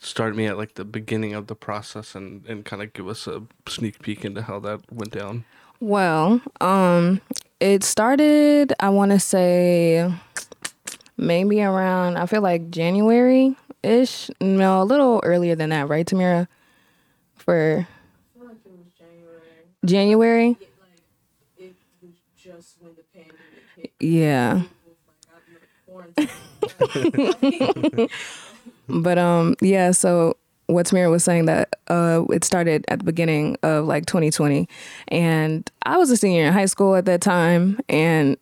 [0.00, 3.26] start me at like the beginning of the process and and kind of give us
[3.26, 5.44] a sneak peek into how that went down
[5.80, 7.20] Well, um,
[7.60, 8.72] it started.
[8.80, 10.12] I want to say
[11.18, 12.16] maybe around.
[12.16, 14.30] I feel like January ish.
[14.40, 16.48] No, a little earlier than that, right, Tamira?
[17.36, 17.86] For
[19.84, 20.56] January.
[24.00, 24.62] Yeah.
[28.88, 33.56] but um yeah, so what Tamira was saying that uh it started at the beginning
[33.62, 34.68] of like 2020
[35.08, 38.36] and I was a senior in high school at that time and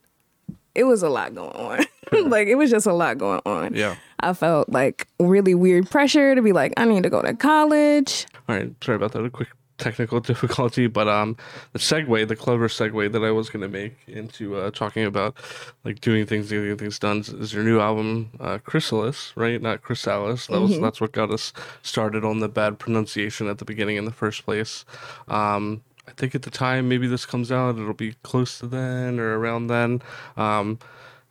[0.76, 1.84] it was a lot going on.
[2.30, 3.74] like it was just a lot going on.
[3.74, 7.34] yeah I felt like really weird pressure to be like I need to go to
[7.34, 8.26] college.
[8.48, 11.36] all right sorry about that a quick technical difficulty but um
[11.74, 15.36] the segue the clever segue that i was going to make into uh talking about
[15.84, 20.46] like doing things getting things done is your new album uh chrysalis right not chrysalis
[20.46, 24.06] that was that's what got us started on the bad pronunciation at the beginning in
[24.06, 24.86] the first place
[25.28, 29.18] um I think at the time maybe this comes out, it'll be close to then
[29.18, 30.02] or around then.
[30.36, 30.78] Um,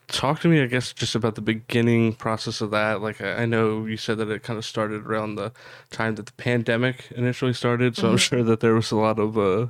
[0.08, 3.02] talk to me, I guess, just about the beginning process of that.
[3.02, 5.52] Like, I, I know you said that it kind of started around the
[5.92, 9.38] time that the pandemic initially started, so I'm sure that there was a lot of
[9.38, 9.68] uh,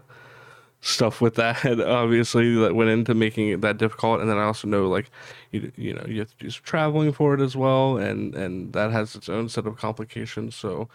[0.81, 4.21] stuff with that, obviously, that went into making it that difficult.
[4.21, 5.09] And then I also know, like,
[5.51, 8.73] you, you know, you have to do some traveling for it as well, and and
[8.73, 10.55] that has its own set of complications.
[10.55, 10.87] So,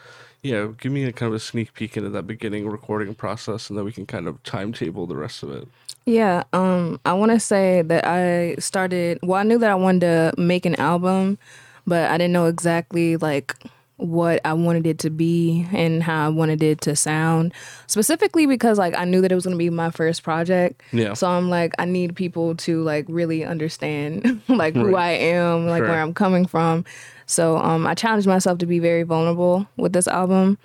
[0.43, 3.79] yeah, give me a kind of a sneak peek into that beginning recording process, and
[3.79, 5.69] then we can kind of timetable the rest of it.
[6.07, 9.19] Yeah, um, I want to say that I started.
[9.23, 11.39] Well, I knew that I wanted to make an album,
[11.87, 13.57] but I didn't know exactly like
[14.01, 17.53] what I wanted it to be and how I wanted it to sound.
[17.87, 20.83] Specifically because like I knew that it was going to be my first project.
[20.93, 21.15] Yeah.
[21.15, 25.81] So I'm like I need people to like really understand like who I am, like
[25.81, 25.89] Sure.
[25.89, 26.85] where I'm coming from.
[27.27, 30.59] So um I challenged myself to be very vulnerable with this album.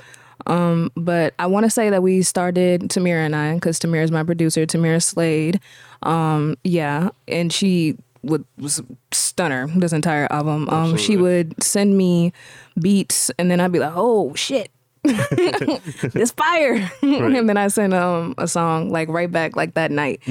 [0.47, 4.11] Um, but I want to say that we started Tamira and I, because Tamira is
[4.11, 5.59] my producer, Tamira Slade.
[6.03, 10.69] Um, yeah, and she would was a stunner this entire album.
[10.69, 12.33] Um, she would send me
[12.79, 14.71] beats, and then I'd be like, "Oh shit."
[16.13, 16.89] this fire.
[17.03, 20.21] And then i sent um a song like right back like that night.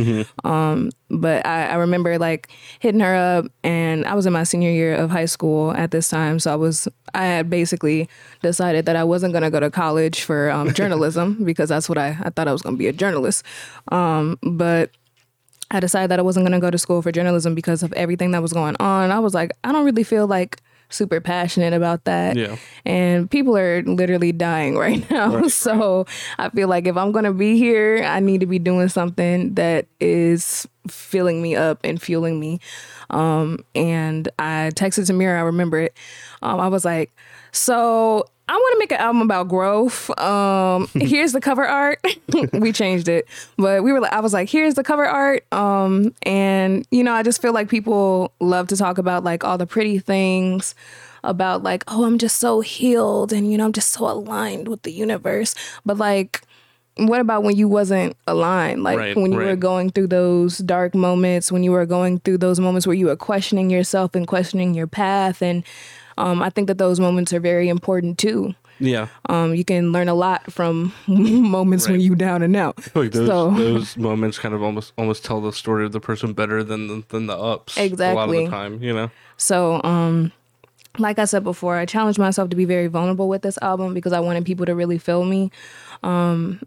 [0.43, 4.71] Um but I, I remember like hitting her up and i was in my senior
[4.71, 8.09] year of high school at this time so i was i had basically
[8.43, 11.99] decided that i wasn't going to go to college for um, journalism because that's what
[11.99, 13.45] I, I thought i was going to be a journalist.
[13.93, 14.91] Um but
[15.71, 18.31] I decided that I wasn't going to go to school for journalism because of everything
[18.33, 19.11] that was going on.
[19.11, 22.37] I was like, I don't really feel like super passionate about that.
[22.37, 22.57] Yeah.
[22.85, 25.49] And people are literally dying right now.
[25.49, 26.07] So
[26.39, 29.55] I feel like if I'm going to be here, I need to be doing something
[29.55, 32.61] that is filling me up and fueling me.
[33.11, 35.97] Um, and I texted Tamira, I remember it.
[36.43, 37.15] Um, I was like,
[37.53, 40.11] so I want to make an album about growth.
[40.19, 42.05] Um, here's the cover art.
[42.53, 43.27] we changed it,
[43.57, 45.51] but we were like, I was like, here's the cover art.
[45.53, 49.57] Um, and you know, I just feel like people love to talk about like all
[49.57, 50.75] the pretty things
[51.23, 54.83] about like, oh, I'm just so healed and you know, I'm just so aligned with
[54.83, 55.55] the universe.
[55.87, 56.43] But like,
[56.97, 58.83] what about when you wasn't aligned?
[58.85, 62.39] Like Right, when you were going through those dark moments, when you were going through
[62.39, 65.43] those moments where you were questioning yourself and questioning your path.
[65.43, 65.65] And
[66.19, 68.55] um, I think that those moments are very important too.
[68.81, 69.07] Yeah.
[69.29, 72.03] Um, you can learn a lot from moments when Right.
[72.05, 72.77] you down and out.
[72.95, 76.33] Like those So- those moments kind of almost almost tell the story of the person
[76.33, 77.77] better than the, than the ups.
[77.77, 79.11] Exactly a lot of the time, you know.
[79.37, 80.31] So, um,
[80.99, 84.13] like I said before, I challenged myself to be very vulnerable with this album because
[84.13, 85.51] I wanted people to really feel me.
[86.05, 86.61] Um,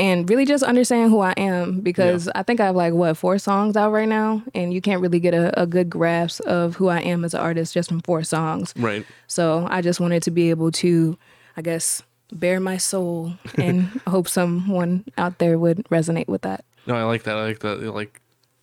[0.00, 3.36] and really just understand who I am because I think I have like what four
[3.38, 6.88] songs out right now, and you can't really get a, a good grasp of who
[6.88, 8.72] I am as an artist just from four songs.
[8.76, 9.04] Right.
[9.26, 11.18] So I just wanted to be able to,
[11.58, 16.64] I guess, bare my soul and hope someone out there would resonate with that.
[16.86, 17.36] No, I like that.
[17.36, 17.80] I like that.
[17.80, 18.22] Like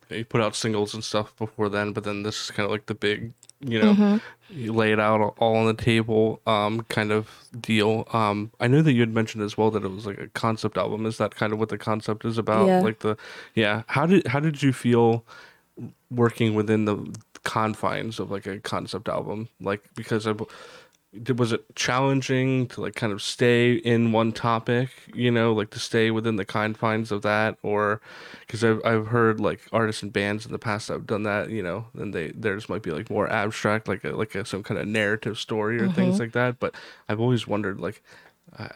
[0.09, 2.87] you put out singles and stuff before then, but then this is kind of like
[2.87, 4.17] the big, you know, Mm-hmm.
[4.49, 8.07] you lay it out all on the table, um, kind of deal.
[8.13, 10.77] Um, I know that you had mentioned as well that it was like a concept
[10.77, 11.05] album.
[11.05, 12.67] Is that kind of what the concept is about?
[12.67, 12.81] Yeah.
[12.81, 13.17] Like the,
[13.55, 13.83] yeah.
[13.87, 15.23] How did how did you feel
[16.11, 19.49] working within the confines of like a concept album?
[19.59, 20.33] Like because I.
[21.35, 25.79] was it challenging to like kind of stay in one topic you know like to
[25.79, 27.57] stay within the confines of that?
[27.63, 28.01] Or
[28.41, 31.49] because I've, I've heard like artists and bands in the past that have done that
[31.49, 34.63] you know and they theirs might be like more abstract like a, like a, some
[34.63, 36.23] kind of narrative story or things mm-hmm.
[36.23, 36.59] like that.
[36.59, 36.75] But
[37.09, 38.03] i've always wondered like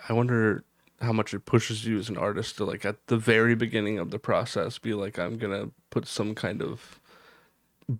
[0.07, 0.63] I wonder
[1.01, 4.11] how much it pushes you as an artist to like at the very beginning of
[4.11, 7.00] the process be like i'm gonna put some kind of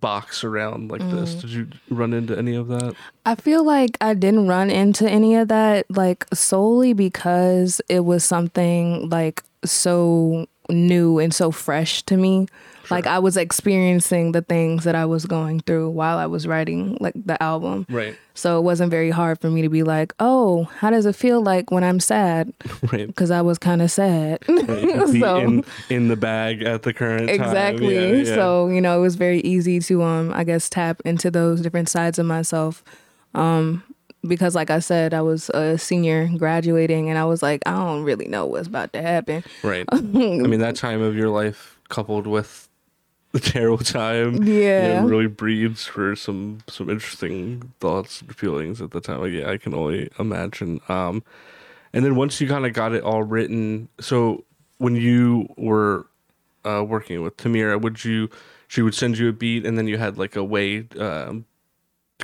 [0.00, 1.34] box around like this.
[1.34, 1.40] Mm.
[1.40, 2.94] Did you run into any of that?
[3.26, 8.24] I feel like I didn't run into any of that like solely because it was
[8.24, 12.48] something like so new and so fresh to me.
[12.90, 16.98] Like I was experiencing the things that I was going through while I was writing
[17.00, 17.86] like the album.
[17.88, 21.14] right So it wasn't very hard for me to be like, "Oh, how does it
[21.14, 22.52] feel like when I'm sad?"
[22.92, 24.40] right Because I was kind of sad.
[24.46, 24.56] Be
[25.20, 27.40] so in, in the bag at the current time.
[27.40, 27.94] exactly.
[27.94, 28.34] Yeah, yeah.
[28.34, 31.88] So you know, it was very easy to um, I guess, tap into those different
[31.88, 32.82] sides of myself.
[33.34, 33.84] Um,
[34.26, 38.02] because like I said, I was a senior graduating, and I was like, I don't
[38.04, 39.44] really know what's about to happen.
[39.62, 39.84] right.
[39.92, 42.68] I mean, that time of your life coupled with
[43.32, 44.86] the terrible time, Yeah.
[44.86, 49.20] you know, really breeds for some some interesting thoughts and feelings at the time.
[49.20, 50.80] Like, yeah, I can only imagine.
[50.88, 51.22] Um,
[51.94, 54.44] and then once you kind of got it all written, so
[54.78, 56.06] when you were
[56.64, 58.28] uh, working with Tamira, would you?
[58.68, 61.44] She would send you a beat, and then you had like a way um,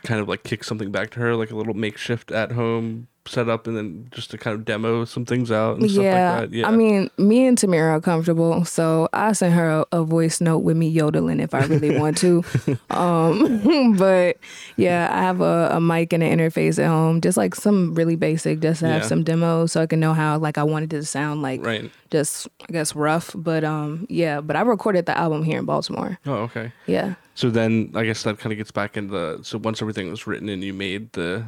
[0.02, 3.66] kind of like kick something back to her, like a little makeshift at home setup,
[3.66, 6.30] and then just to kind of demo some things out and stuff Yeah.
[6.40, 6.56] like that.
[6.56, 10.40] Yeah, I mean, me and Tamira are comfortable, so I sent her a, a voice
[10.40, 12.42] note with me yodeling if I really want to.
[12.90, 14.38] um, but
[14.76, 18.16] yeah, I have a, a mic and an interface at home, just like some really
[18.16, 19.08] basic, just to have Yeah.
[19.08, 21.90] some demos so I can know how like I wanted it to sound like right.
[22.11, 23.32] just I guess rough.
[23.34, 26.18] But um, yeah, but I recorded the album here in Baltimore.
[26.24, 26.72] Oh, okay.
[26.87, 27.14] Yeah.
[27.38, 30.48] So then I guess that kind of gets back into so once everything was written
[30.48, 31.44] and you made the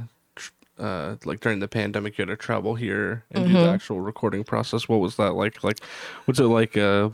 [0.79, 4.45] uh like during the pandemic you had to travel here and do the actual recording
[4.45, 4.89] process.
[4.89, 5.65] What was that like?
[5.65, 5.81] Like
[6.27, 7.09] what's it like uh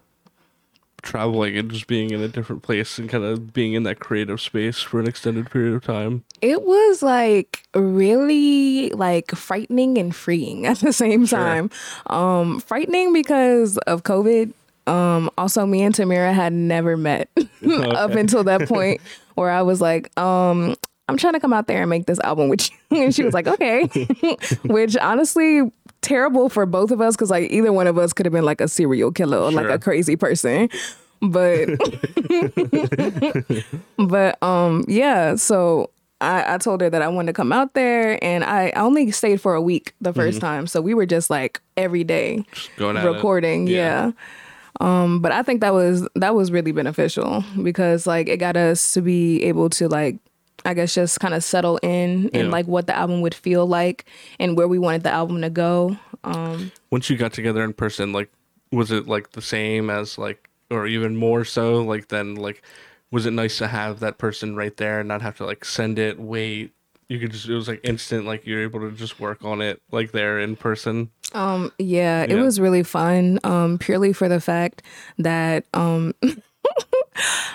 [1.00, 4.42] traveling and just being in a different place and kind of being in that creative
[4.42, 6.24] space for an extended period of time?
[6.42, 11.38] It was like really like frightening and freeing at the same Sure.
[11.38, 11.70] time.
[12.08, 14.52] Um frightening because of COVID.
[14.86, 17.28] Um also me and Tamira had never met
[17.70, 19.00] up until that point
[19.34, 20.76] where I was like, um
[21.08, 22.76] I'm trying to come out there and make this album with you.
[23.04, 23.86] And she was like, okay.
[24.64, 25.70] Which honestly
[26.02, 28.60] terrible for both of us because like either one of us could have been like
[28.60, 30.68] a serial killer or like a crazy person.
[31.22, 31.68] But
[33.98, 38.22] but um yeah, so I, I told her that I wanted to come out there
[38.24, 40.66] and I I only stayed for a week the 1st time.
[40.66, 43.10] So we were just like every day Just going at it.
[43.10, 44.12] recording, yeah.
[44.80, 48.92] Um, but I think that was that was really beneficial because like it got us
[48.94, 50.16] to be able to like
[50.64, 52.48] I guess just kind of settle in and Yeah.
[52.50, 54.04] like what the album would feel like
[54.40, 55.96] and where we wanted the album to go.
[56.24, 58.30] Um, Once you got together in person, like
[58.72, 62.62] was it like the same as like or even more so like then like
[63.12, 65.98] was it nice to have that person right there and not have to like send
[65.98, 66.72] it, wait.
[67.08, 69.80] You could just it was like instant, like you're able to just work on it
[69.92, 71.10] like there in person.
[71.32, 73.38] Um, yeah, it was really fun.
[73.44, 74.82] Um, purely for the fact
[75.18, 76.14] that um,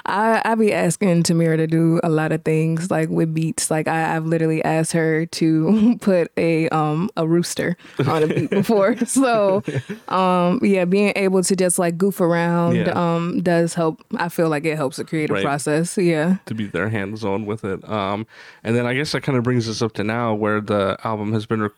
[0.05, 3.69] I I be asking Tamira to do a lot of things like with beats.
[3.69, 8.49] Like I, I've literally asked her to put a um a rooster on a beat
[8.49, 8.97] before.
[9.05, 9.61] So
[10.07, 12.91] um yeah, being able to just like goof around Yeah.
[12.95, 14.03] um does help.
[14.17, 15.43] I feel like it helps the creative Right.
[15.45, 15.97] process.
[15.97, 16.37] Yeah.
[16.47, 17.87] to be their hands on with it.
[17.87, 18.25] Um,
[18.63, 21.33] and then I guess that kind of brings us up to now where the album
[21.33, 21.69] has been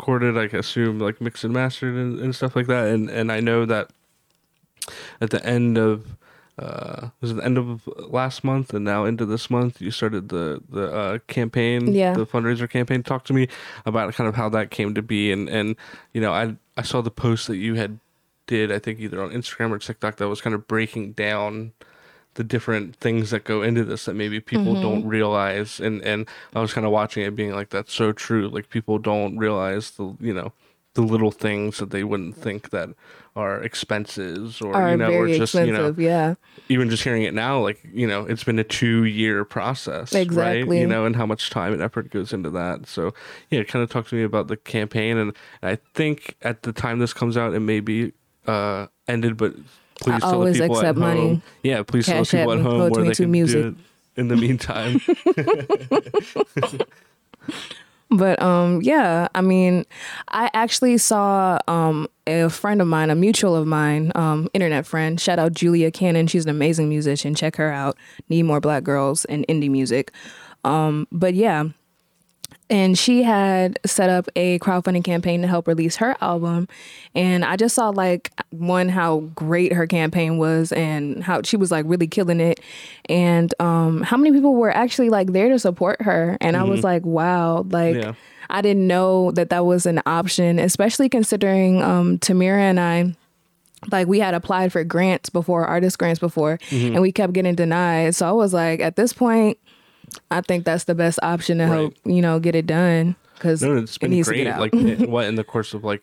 [0.00, 2.88] recorded, I assume, like mixed and mastered and, and stuff like that.
[2.88, 3.90] And and I know that
[5.20, 6.16] at the end of
[6.58, 10.30] uh was it the end of last month and now into this month you started
[10.30, 12.12] the the uh campaign Yeah.
[12.14, 13.46] the fundraiser campaign talk to me
[13.86, 15.76] about kind of how that came to be and and
[16.12, 17.98] you know i i saw the post that you had
[18.46, 21.72] did i think either on instagram or tiktok that was kind of breaking down
[22.34, 25.80] the different things that go into this that maybe people don't realize.
[25.80, 28.48] And and i was kind of watching it being like that's so true.
[28.48, 30.52] Like people don't realize the you know
[30.94, 32.90] the little things that they wouldn't think that
[33.36, 36.34] are expenses or Are you know or just you know yeah.
[36.68, 40.20] even just hearing it now like you know it's been a two year process right?
[40.20, 40.80] Exactly.
[40.80, 42.88] you know and how much time and effort goes into that.
[42.88, 43.14] So
[43.50, 45.16] yeah kind of talk to me about the campaign.
[45.16, 48.12] And, and i think at the time this comes out it may be
[48.46, 49.54] uh ended but
[50.00, 51.42] please tell always accept at home money.
[51.62, 53.62] yeah please tell Cash App people at me, home where they can music.
[53.62, 53.74] do it
[54.20, 55.00] in the meantime
[58.12, 59.84] But um yeah, I mean,
[60.30, 65.20] I actually saw um a friend of mine, a mutual of mine, um internet friend,
[65.20, 67.96] shout out Julia Cannon, she's an amazing musician, check her out.
[68.28, 70.10] Need more black girls in indie music.
[70.64, 71.66] Um but yeah,
[72.70, 76.68] and she had set up a crowdfunding campaign to help release her album.
[77.14, 81.70] And i just saw like one how great her campaign was and how she was
[81.70, 82.60] like really killing it.
[83.08, 86.38] And um how many people were actually like there to support her?
[86.40, 88.14] And i was like wow like Yeah.
[88.48, 93.14] i didn't know that that was an option especially considering um tamira and i
[93.90, 96.92] like we had applied for grants before artist grants before Mm-hmm.
[96.92, 98.14] and we kept getting denied.
[98.14, 99.58] So i was like at this point
[100.30, 103.76] i think that's the best option to help you know get it done because No,
[103.76, 104.38] it's it been needs great.
[104.38, 104.60] to get out.
[104.60, 104.72] Like
[105.08, 106.02] what in the course of like,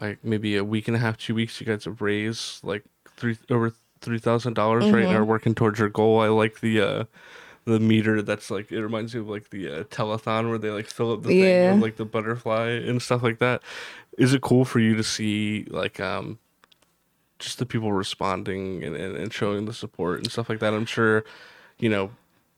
[0.00, 2.84] like maybe a week and a half, two weeks, you guys have raised like
[3.18, 4.94] three over three thousand dollars, right?
[5.02, 5.08] Mm-hmm.
[5.08, 6.20] And are working towards your goal.
[6.20, 7.04] I like the uh
[7.66, 10.86] the meter that's like it reminds me of like the uh, telethon where they like
[10.86, 11.74] fill up the thing Yeah.
[11.74, 13.60] of like the butterfly and stuff like that.
[14.16, 16.38] Is it cool for you to see like um
[17.38, 20.72] just the people responding and, and, and showing the support and stuff like that?
[20.72, 21.24] I'm sure,
[21.78, 22.10] you know,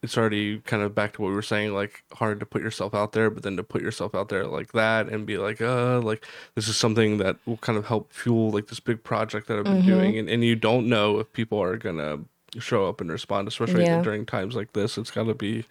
[0.03, 2.93] it's already kind of back to what we were saying, like hard to put yourself
[2.93, 5.99] out there, but then to put yourself out there like that and be like, uh,
[6.01, 9.57] like this is something that will kind of help fuel like this big project that
[9.57, 12.19] I've been doing, and, and you don't know if people are gonna
[12.59, 14.01] show up and respond, especially Yeah.
[14.03, 14.97] during times like this.
[14.97, 15.65] It's got to be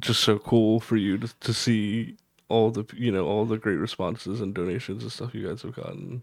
[0.00, 2.16] just so cool for you to, to see
[2.48, 5.74] all the you know all the great responses and donations and stuff you guys have
[5.76, 6.22] gotten.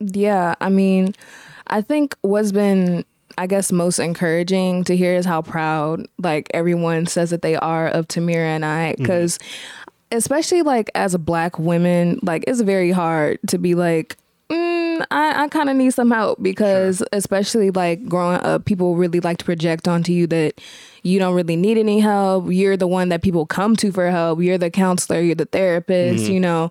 [0.00, 1.14] Yeah, I mean,
[1.66, 3.04] I think what's been
[3.40, 7.88] I guess most encouraging to hear is how proud like everyone says that they are
[7.88, 9.38] of Tamira and I cuz
[10.12, 14.18] especially like as a black woman like it's very hard to be like
[14.50, 19.20] mm, I, I kind of need some help because especially like growing up, people really
[19.20, 20.60] like to project onto you that
[21.02, 22.50] you don't really need any help.
[22.50, 24.42] You're the one that people come to for help.
[24.42, 25.20] You're the counselor.
[25.20, 26.24] You're the therapist.
[26.34, 26.70] You know,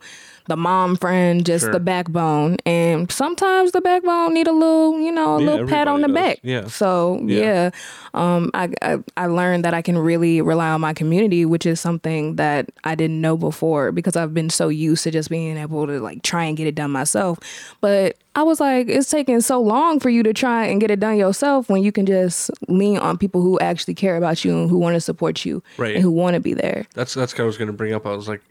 [0.50, 1.72] the mom friend, just Sure.
[1.72, 2.58] the backbone.
[2.66, 6.08] And sometimes the backbone need a little, you know, a Yeah, little pat on the
[6.08, 6.16] does.
[6.16, 6.40] back.
[6.44, 6.68] Yeah.
[6.68, 7.40] So Yeah.
[7.42, 7.70] yeah,
[8.14, 11.80] um, I, I I learned that I can really rely on my community, which is
[11.80, 15.88] something that I didn't know before because I've been so used to just being able
[15.88, 17.40] to like try and get it done myself.
[17.82, 21.00] But I was like, it's taking so long for you to try and get it
[21.00, 24.70] done yourself when you can just lean on people who actually care about you and
[24.70, 25.96] who want to support you Right.
[25.96, 26.86] and who want to be there.
[26.96, 28.06] That's that's what I was gonna bring up.
[28.06, 28.42] I was like,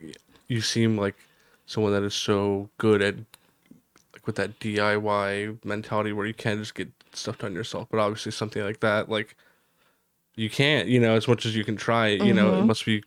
[0.49, 1.15] you seem like
[1.69, 3.15] someone that is so good at
[4.15, 7.89] like with that DIY mentality where you can just get stuff done yourself.
[7.91, 9.37] But obviously something like that, like
[10.35, 12.67] you can't, you know, as much as you can try, you know, it mm-hmm.
[12.67, 13.05] must be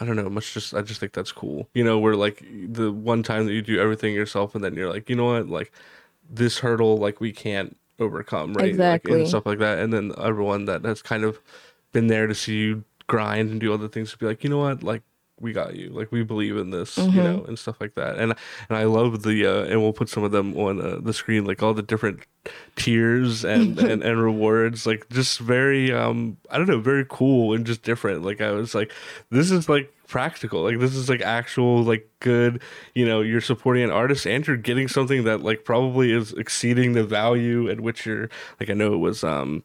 [0.00, 1.68] I don't know, much just I just think that's cool.
[1.74, 4.90] You know, where like the one time that you do everything yourself and then you're
[4.90, 5.72] like, you know what, like
[6.30, 8.66] this hurdle like we can't overcome, right?
[8.66, 9.20] Like, Exactly.
[9.20, 9.80] and stuff like that.
[9.80, 11.40] And then everyone that has kind of
[11.90, 14.58] been there to see you grind and do other things to be like, you know
[14.58, 15.02] what, like
[15.38, 18.18] we got you, like we believe in this, you know, and stuff like that.
[18.18, 18.34] And
[18.68, 21.44] and I love the uh, and we'll put some of them on uh, the screen,
[21.44, 22.20] like all the different
[22.76, 27.66] tiers and, and and rewards, like just very um I don't know, very cool and
[27.66, 28.22] just different.
[28.22, 28.92] Like I was like,
[29.30, 32.62] this is like practical like this is like actual like good
[32.94, 36.92] you know you're supporting an artist and you're getting something that like probably is exceeding
[36.92, 38.30] the value at which you're
[38.60, 39.64] like i know it was um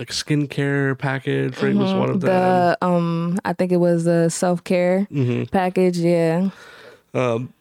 [0.00, 4.28] like skincare package right was one of them The um, I think it was a
[4.30, 5.44] self care Mm-hmm.
[5.52, 5.98] package.
[5.98, 6.50] Yeah,
[7.14, 7.52] Um,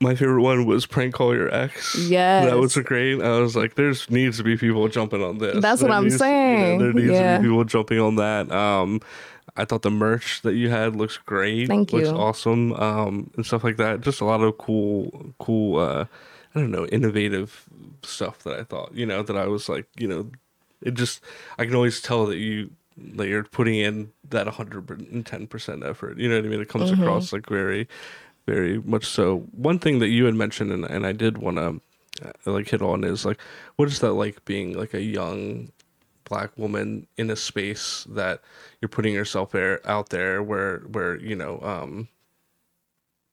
[0.00, 3.54] my favorite one was prank call your ex Yeah, that was a great i was
[3.56, 6.78] like there's needs to be people jumping on this That's what There I'm needs- saying.
[6.80, 7.36] there needs Yeah.
[7.36, 9.00] to be people jumping on that um
[9.56, 11.68] I thought the merch that you had looks great.
[11.68, 12.14] Thank looks you.
[12.16, 12.72] awesome.
[12.72, 14.00] Um, and stuff like that.
[14.00, 15.78] Just a lot of cool, cool.
[15.78, 16.06] Uh,
[16.56, 17.62] I don't know, innovative
[18.02, 18.94] stuff that I thought.
[18.94, 20.28] You know, that I was like, you know,
[20.84, 21.20] it just
[21.58, 26.18] I can always tell that you that you're putting in that 110 percent effort.
[26.18, 26.60] You know what I mean?
[26.60, 27.88] It comes across like very,
[28.46, 29.48] very much so.
[29.50, 31.80] One thing that you had mentioned, and and I did want to
[32.24, 33.40] uh, like hit on is like
[33.76, 35.72] what is that like being like a young
[36.24, 38.40] black woman in a space that
[38.80, 42.08] you're putting yourself there out there where where you know um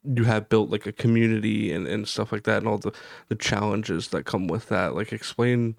[0.03, 2.91] you have built like a community and, and stuff like that and all the
[3.29, 5.75] the challenges that come with that like explain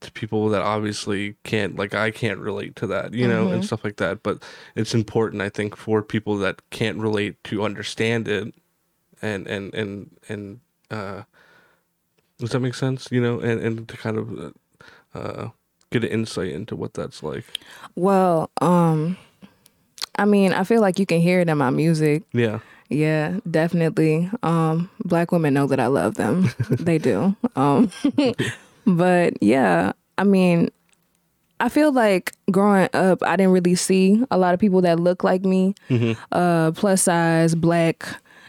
[0.00, 3.84] to people that obviously can't like I can't relate to that, you know, and stuff
[3.84, 4.22] like that.
[4.22, 4.42] But
[4.76, 8.54] it's important I think for people that can't relate to understand it
[9.20, 11.22] and and and and uh
[12.38, 13.08] does that make sense?
[13.10, 15.48] You know, and and to kind of uh, uh
[15.90, 17.44] get an insight into what that's like.
[17.96, 19.16] Well, um,
[20.16, 22.22] I mean, I feel like you can hear it in my music.
[22.32, 22.60] Yeah.
[22.90, 24.30] Yeah, definitely.
[24.42, 26.50] Um, black women know that I love them.
[26.70, 27.36] they do.
[27.54, 27.90] Um,
[28.96, 30.70] but yeah, I mean,
[31.60, 35.24] I feel like growing up, I didn't really see a lot of people that look
[35.24, 35.74] like me,
[36.32, 38.06] uh, plus size, black,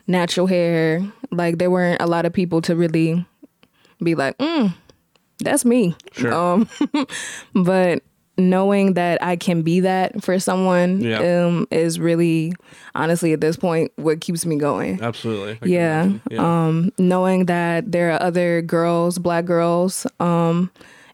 [0.07, 1.01] natural hair.
[1.31, 3.25] Like there weren't a lot of people to really
[4.01, 4.73] be like, mm,
[5.39, 5.95] that's me.
[6.13, 6.33] Sure.
[6.33, 6.69] Um,
[7.53, 8.03] but
[8.39, 11.45] knowing that I can be that for someone Yeah.
[11.45, 12.53] um, is really,
[12.95, 15.01] honestly, at this point, what keeps me going.
[15.01, 15.59] Absolutely.
[15.69, 16.11] Yeah.
[16.31, 16.39] Yeah.
[16.67, 20.71] Um, knowing that there are other girls, black girls, um,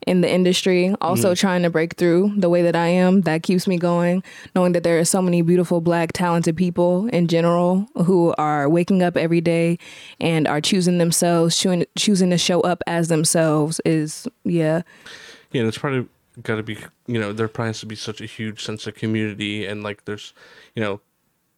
[0.07, 1.33] in the industry also Mm-hmm.
[1.41, 4.21] trying to break through the way that I am, that keeps me going.
[4.53, 9.01] Knowing that there are so many beautiful, black, talented people in general who are waking
[9.01, 9.79] up every day
[10.21, 14.83] and are choosing themselves, choosing, choosing to show up as themselves is, yeah.
[15.51, 16.07] yeah, that's it's probably
[16.43, 16.77] got to be,
[17.07, 20.05] you know, there probably has to be such a huge sense of community and like
[20.05, 20.33] there's,
[20.75, 21.01] you know,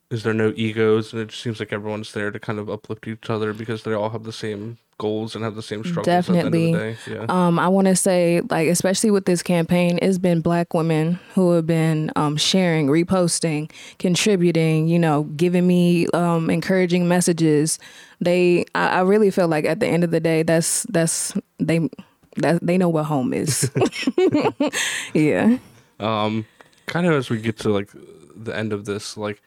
[0.09, 3.07] is there no egos and it just seems like everyone's there to kind of uplift
[3.07, 6.47] each other because they all have the same goals and have the same struggles Definitely.
[6.47, 7.19] at the end of the day.
[7.19, 7.47] Yeah.
[7.47, 11.51] Um, I want to say, like, especially with this campaign, it's been black women who
[11.51, 17.77] have been um, sharing, reposting, contributing, you know, giving me um, encouraging messages.
[18.19, 21.89] They, I, I really feel like at the end of the day, that's that's they
[22.37, 23.71] that they know what home is.
[25.13, 25.57] yeah.
[25.99, 26.45] um
[26.87, 27.91] kind of as we get to like
[28.35, 29.41] the end of this like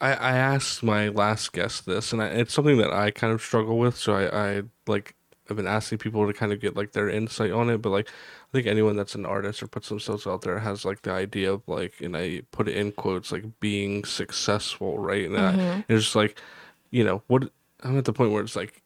[0.00, 3.40] i i asked my last guest this and I, it's something that i kind of
[3.40, 5.14] struggle with so i i like
[5.48, 8.08] i've been asking people to kind of get like their insight on it but like
[8.08, 11.52] i think anyone that's an artist or puts themselves out there has like the idea
[11.52, 16.04] of like and i put it in quotes like being successful right and I, it's
[16.04, 16.40] just like
[16.90, 17.50] you know what
[17.82, 18.82] i'm at the point where it's like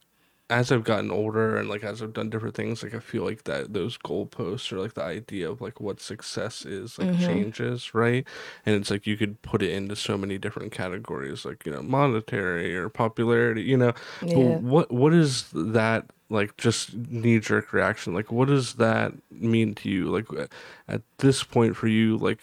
[0.50, 3.44] as I've gotten older and like as I've done different things, like I feel like
[3.44, 8.26] that those goalposts or like the idea of like what success is like changes, right?
[8.64, 11.82] And it's like you could put it into so many different categories, like you know,
[11.82, 13.92] monetary or popularity, you know.
[14.24, 14.34] Yeah.
[14.36, 16.56] But what what is that like?
[16.56, 18.14] Just knee jerk reaction.
[18.14, 20.06] Like, what does that mean to you?
[20.06, 20.50] Like
[20.88, 22.40] at this point for you, like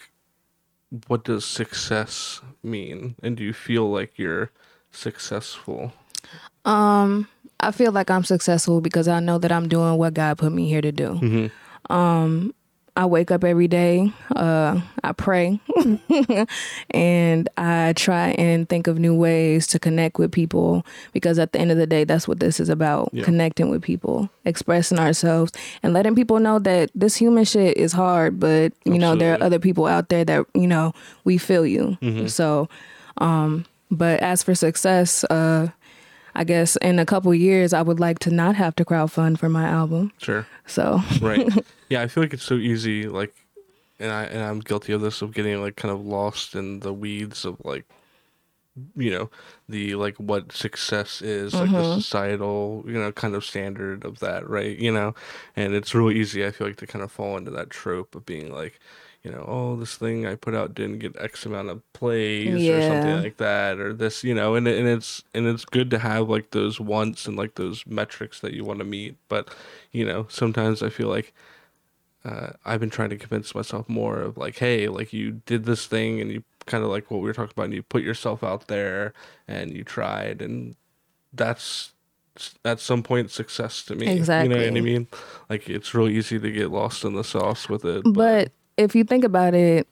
[1.08, 3.16] what does success mean?
[3.24, 4.52] And do you feel like you're
[4.92, 5.94] successful?
[6.64, 7.28] Um,
[7.66, 10.68] I feel like I'm successful because I know that I'm doing what God put me
[10.70, 11.50] here to do.
[11.90, 12.54] Um,
[12.98, 15.60] I wake up every day, uh, I pray,
[16.92, 21.60] and I try and think of new ways to connect with people because at the
[21.60, 23.24] end of the day, that's what this is about Yeah.
[23.26, 25.52] connecting with people, expressing ourselves,
[25.84, 29.44] and letting people know that this human shit is hard, but you know, there are
[29.44, 30.94] other people out there that, you know,
[31.26, 31.98] we feel you.
[32.28, 32.70] So,
[33.18, 35.68] um, but as for success, uh,
[36.36, 39.50] I guess in a couple years, I would like to not have to crowdfund for
[39.50, 40.12] my album.
[40.18, 40.46] Sure.
[40.68, 41.48] So, right
[41.90, 43.34] yeah i feel like it's so easy like
[44.00, 46.94] and i and i'm guilty of this of getting like kind of lost in the
[46.94, 47.86] weeds of like
[48.96, 49.30] you know
[49.70, 52.00] the like what success is like the mm-hmm.
[52.00, 55.16] societal you know kind of standard of that right you know
[55.56, 58.26] and it's really easy i feel like to kind of fall into that trope of
[58.26, 58.80] being like
[59.26, 62.82] you know oh this thing i put out didn't get x amount of plays or
[62.82, 66.30] something like that or this you know and, and it's and it's good to have
[66.30, 69.50] like those wants and like those metrics that you want to meet but
[69.92, 71.34] you know sometimes i feel like
[72.24, 75.86] uh, I've been trying to convince myself more of like, hey, like you did this
[75.86, 78.44] thing and you kind of like what we were talking about, and you put yourself
[78.44, 79.14] out there
[79.48, 80.76] and you tried, and
[81.32, 81.92] that's
[82.66, 84.08] at some point success to me.
[84.08, 84.50] Exactly.
[84.50, 85.08] You know what I mean?
[85.50, 88.02] Like it's real easy to get lost in the sauce with it.
[88.12, 89.88] but if you think about it,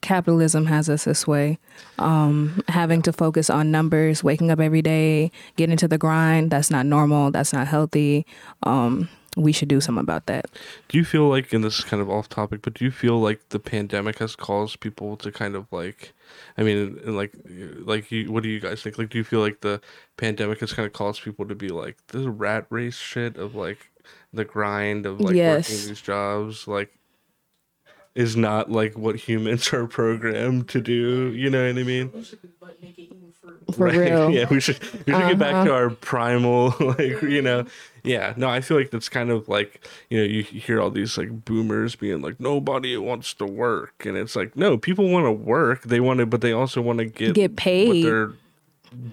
[0.00, 1.58] capitalism has us this way.
[1.98, 6.70] Um, having to focus on numbers, waking up every day, getting to the grind, that's
[6.70, 7.30] not normal.
[7.30, 8.24] That's not healthy.
[8.62, 10.46] Um, we should do something about that.
[10.88, 13.20] Do you feel like, and this is kind of off topic, but do you feel
[13.20, 16.12] like the pandemic has caused people to kind of like,
[16.58, 18.98] I mean, like, like you, what do you guys think?
[18.98, 19.80] Like, do you feel like the
[20.16, 23.90] pandemic has kind of caused people to be like this rat race shit of like
[24.32, 25.70] the grind of like Yes.
[25.70, 26.90] working these jobs, like,
[28.20, 31.32] is not like what humans are programmed to do.
[31.34, 32.10] You know what I mean?
[33.72, 34.30] For real.
[34.30, 35.72] yeah, we should we should get back to uh-huh.
[35.72, 37.66] our primal, like you know,
[38.02, 41.16] Yeah, no, I feel like that's kind of like you know you hear all these
[41.16, 45.32] like boomers being like nobody wants to work, and it's like no, people want to
[45.32, 48.04] work, they want to, but they also want to get Get what paid.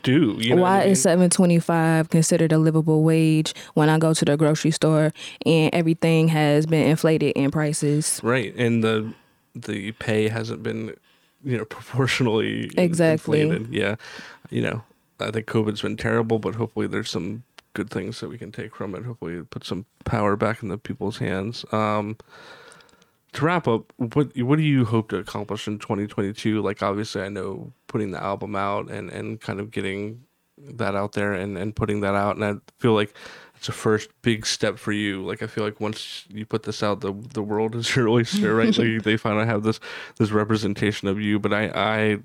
[0.03, 0.37] They're.
[0.39, 0.89] You know Why I mean?
[0.91, 5.13] is seven twenty five considered a livable wage when I go to the grocery store
[5.45, 8.19] and everything has been inflated in prices?
[8.23, 8.53] right?
[8.55, 9.13] And the
[9.55, 10.95] the pay hasn't been
[11.43, 13.41] you know proportionally Exactly.
[13.41, 13.73] inflated.
[13.73, 13.95] Yeah,
[14.49, 14.83] you know,
[15.19, 18.75] I think COVID's been terrible, but hopefully there's some good things that we can take
[18.75, 19.03] from it.
[19.05, 21.63] Hopefully, it put some power back in the people's hands.
[21.71, 22.17] Um,
[23.33, 26.61] to wrap up, what what do you hope to accomplish in 2022?
[26.61, 30.23] Like, obviously, I know putting the album out and and kind of getting
[30.57, 33.13] that out there and and putting that out, and I feel like
[33.55, 35.23] it's a first big step for you.
[35.23, 38.55] Like, I feel like once you put this out, the the world is your oyster,
[38.55, 38.75] right?
[38.77, 39.79] like, they finally have this
[40.17, 41.39] this representation of you.
[41.39, 42.17] But I I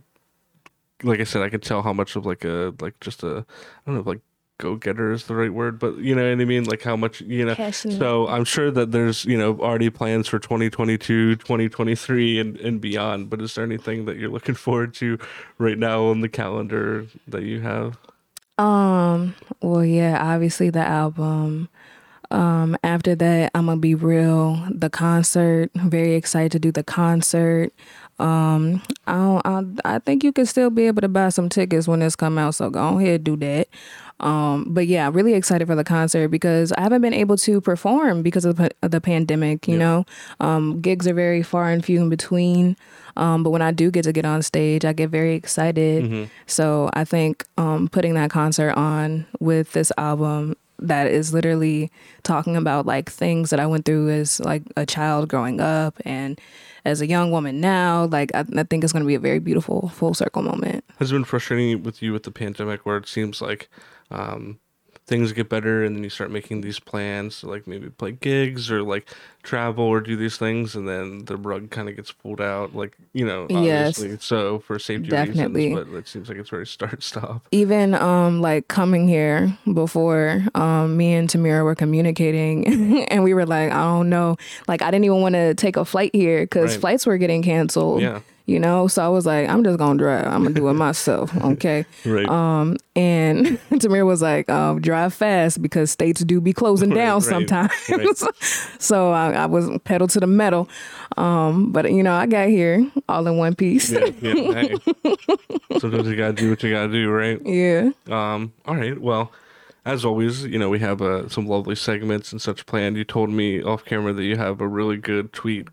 [1.03, 3.44] like I said, I could tell how much of like a like just a
[3.86, 4.20] I don't know like
[4.63, 7.21] go getter is the right word, but you know what I mean, like how much
[7.21, 7.55] you know.
[7.55, 7.99] Passionate.
[7.99, 13.29] So I'm sure that there's you know already plans for 2022, 2023, and and beyond.
[13.29, 15.19] But is there anything that you're looking forward to
[15.59, 17.99] right now on the calendar that you have?
[18.59, 21.69] Um, well yeah, obviously the album.
[22.31, 24.67] Um, after that, I'm gonna be real.
[24.71, 27.75] The concert, very excited to do the concert.
[28.19, 31.89] Um, I don't, I, I think you can still be able to buy some tickets
[31.89, 33.69] when this come out, so go ahead do that.
[34.21, 37.61] Um, but yeah, I'm really excited for the concert because I haven't been able to
[37.61, 39.67] perform because of the, of the pandemic.
[39.67, 40.07] You know,
[40.39, 42.77] um, gigs are very far and few in between.
[43.17, 46.05] Um, but when I do get to get on stage, I get very excited.
[46.47, 51.91] So I think um, putting that concert on with this album that is literally
[52.23, 56.41] talking about like things that I went through as like a child growing up and
[56.85, 59.39] as a young woman now, like I, I think it's going to be a very
[59.39, 60.85] beautiful full circle moment.
[60.99, 63.68] Has been frustrating with you with the pandemic, where it seems like
[64.11, 64.59] um,
[65.07, 68.70] things get better and then you start making these plans to like maybe play gigs
[68.70, 69.09] or like
[69.42, 72.96] travel or do these things, and then the rug kind of gets pulled out, like
[73.12, 74.00] you know, Yes.
[74.20, 75.68] So for safety Definitely.
[75.74, 77.46] reasons, but it seems like it's very start stop.
[77.50, 83.44] even um like coming here before um me and Tamira were communicating and we were
[83.46, 84.36] like I don't know
[84.68, 86.80] like I didn't even want to take a flight here cuz Right.
[86.80, 88.20] flights were getting canceled Yeah.
[88.47, 91.34] You know so I was like I'm just to drive I'm to do it myself
[91.45, 92.28] okay Right.
[92.28, 97.22] um and Tamira was like um drive fast because states do be closing down right,
[97.22, 98.09] sometimes right.
[98.78, 100.68] so I, I was pedal to the metal
[101.16, 104.53] um but you know I got here all in one piece yeah, yeah.
[104.53, 104.74] Hey.
[105.78, 107.40] Sometimes you gotta do what you gotta do, right?
[107.45, 108.99] yeah Um, all right.
[109.01, 109.32] Well,
[109.84, 112.97] as always, you know, we have uh, some lovely segments and such planned.
[112.97, 115.68] You told me off camera that you have a really good tweet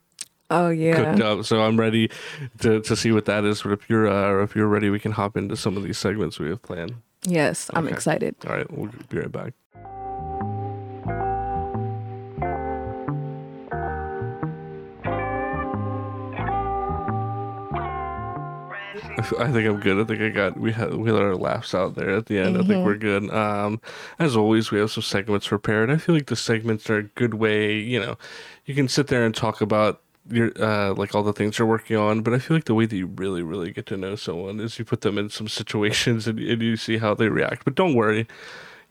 [0.52, 2.10] oh yeah cooked up, so I'm ready
[2.60, 3.62] to, to see what that is.
[3.64, 5.98] But if you're uh, or if you're ready, we can hop into some of these
[5.98, 6.96] segments we have planned.
[7.26, 7.94] yes I'm Okay.
[7.96, 9.54] excited All right, we'll be right back.
[19.40, 20.00] I think I'm good.
[20.00, 22.58] I think I got we had we let our laughs out there at the end.
[22.58, 23.30] I think we're good.
[23.32, 23.80] Um,
[24.18, 25.90] as always, we have some segments prepared.
[25.92, 27.78] I feel like the segments are a good way.
[27.78, 28.18] You know,
[28.66, 31.98] you can sit there and talk about your uh like all the things you're working
[31.98, 34.60] on, but I feel like the way that you really really get to know someone
[34.60, 37.66] is you put them in some situations and, and you see how they react.
[37.66, 38.28] But don't worry,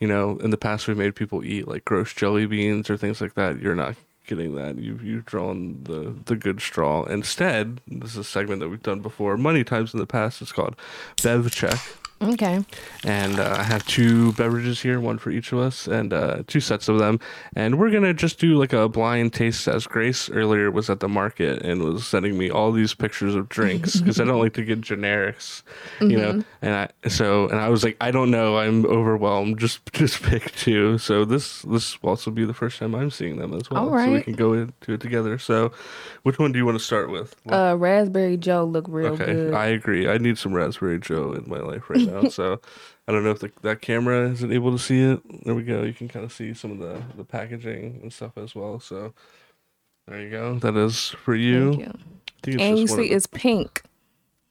[0.01, 3.21] you know, in the past we've made people eat like gross jelly beans or things
[3.21, 3.61] like that.
[3.61, 4.79] You're not getting that.
[4.79, 7.05] You've you've drawn the the good straw.
[7.05, 10.41] Instead, this is a segment that we've done before many times in the past.
[10.41, 10.77] It's called
[11.23, 11.79] Bev Check.
[12.21, 12.65] Okay
[13.05, 16.61] And uh, I have two beverages here, one for each of us, and uh, two
[16.61, 17.21] sets of them.
[17.55, 21.09] And we're gonna just do like a blind taste as Grace earlier was at the
[21.09, 24.65] market and was sending me all these pictures of drinks because I don't like to
[24.65, 25.63] get generics,
[26.01, 26.43] you know.
[26.61, 29.59] And I so and I was like, I don't know, I'm overwhelmed.
[29.59, 30.99] Just just pick two.
[30.99, 33.89] So this this will also be the first time I'm seeing them as well.
[33.89, 35.39] All So we can go into it together.
[35.39, 35.73] So,
[36.23, 37.37] which one do you want to start with?
[37.49, 39.55] Uh, Raspberry Joe look real okay, good.
[39.55, 40.09] I agree.
[40.09, 42.29] I need some Raspberry Joe in my life right now.
[42.29, 42.61] so
[43.07, 45.21] I don't know if the, that camera isn't able to see it.
[45.45, 45.83] There we go.
[45.83, 48.81] You can kind of see some of the, the packaging and stuff as well.
[48.81, 49.13] So
[50.07, 50.59] there you go.
[50.59, 51.71] That is for you.
[51.73, 51.87] Thank you.
[51.87, 53.83] I think it's And you just one of see, the- it's pink.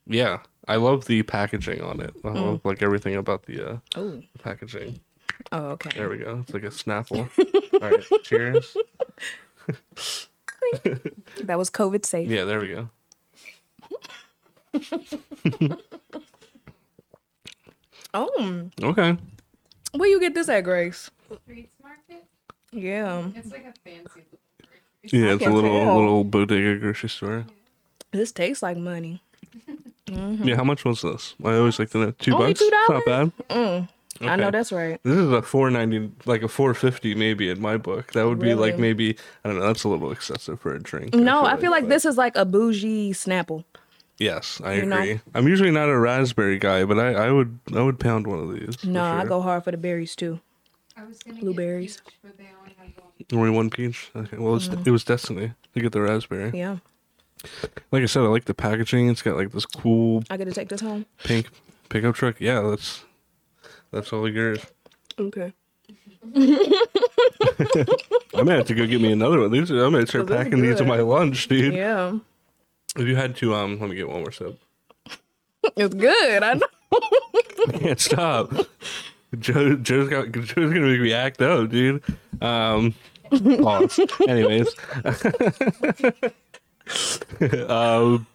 [0.05, 0.39] yeah.
[0.69, 2.13] I love the packaging on it.
[2.25, 2.35] I Mm.
[2.35, 4.99] love like everything about the uh, Oh, packaging.
[5.53, 5.91] oh, okay.
[5.97, 6.39] There we go.
[6.41, 7.29] It's like a Snapple.
[7.81, 8.23] All right.
[8.23, 8.75] Cheers.
[11.43, 12.29] That was COVID safe.
[12.29, 12.43] Yeah.
[12.43, 12.89] There we go.
[18.13, 19.17] Oh, Okay.
[19.93, 21.09] where you get this at, Grace?
[21.43, 22.25] Streets market.
[22.71, 24.23] Yeah, It's like a fancy.
[25.03, 25.33] Yeah.
[25.35, 25.95] It's a little tell.
[25.97, 27.45] little bodega grocery store.
[28.11, 29.21] this tastes like money.
[30.07, 30.47] Mm-hmm.
[30.47, 30.55] Yeah.
[30.55, 31.35] How much was this?
[31.43, 32.11] I always like to know.
[32.11, 32.61] Two Only bucks.
[32.61, 32.93] Not $2?
[32.93, 33.31] Not bad.
[33.49, 33.89] Mm.
[34.21, 35.01] I know that's right.
[35.03, 38.13] This is a four ninety, like a four fifty, maybe in my book.
[38.13, 39.67] That would be like maybe I don't know.
[39.67, 41.13] That's a little excessive for a drink.
[41.13, 43.65] No, I feel like but- this is like a bougie Snapple.
[44.19, 44.97] Yes, I you know?
[44.97, 45.19] agree.
[45.35, 48.51] I'm usually not a raspberry guy, but I, I would I would pound one of
[48.53, 48.75] these.
[48.77, 50.39] for No, I go hard for the berries too.
[50.95, 52.01] I was gonna Blueberries.
[52.03, 53.39] peach, but they only have one.
[53.39, 54.09] Only one peach.
[54.15, 54.37] Okay.
[54.37, 56.47] Well, it's, it was destiny to get the raspberry.
[56.47, 56.55] Mm-hmm.
[56.57, 56.77] Yeah,
[57.91, 59.09] Like I said, I like the packaging.
[59.09, 61.05] It's got like this cool I get to take this home.
[61.23, 61.49] pink
[61.89, 62.39] pickup truck.
[62.41, 63.03] Yeah, that's
[63.91, 64.59] that's all yours.
[65.19, 65.53] Okay.
[66.35, 69.51] I'm gonna have to go get me another one.
[69.51, 71.73] These I'm gonna start Oh, those are packing these in my lunch, dude.
[71.73, 72.17] Yeah,
[72.97, 74.59] If you had to, um, let me get one more sip.
[75.75, 76.43] it's good.
[76.43, 76.67] I know.
[76.91, 78.51] I can't stop.
[79.39, 82.01] Joe, Joe's got Joe's gonna make me act up, dude.
[82.41, 82.93] Um,
[83.29, 83.99] pause.
[84.27, 84.67] Anyways,
[87.69, 88.25] um,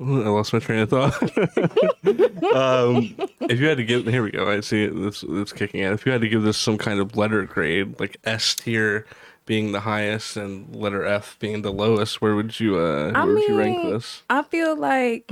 [0.00, 1.22] I lost my train of thought.
[2.54, 4.50] um, if you had to give, here we go.
[4.50, 4.94] I see it.
[4.94, 5.92] This it's kicking in.
[5.92, 9.06] If you had to give this some kind of letter grade, like S tier
[9.46, 13.24] being the highest and letter F being the lowest, where would you uh, where I
[13.24, 14.22] would you rank this?
[14.30, 15.30] I feel like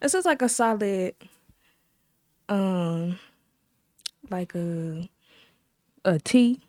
[0.00, 1.14] this is like a solid,
[2.48, 3.18] um,
[4.30, 5.08] like a
[6.04, 6.60] a T.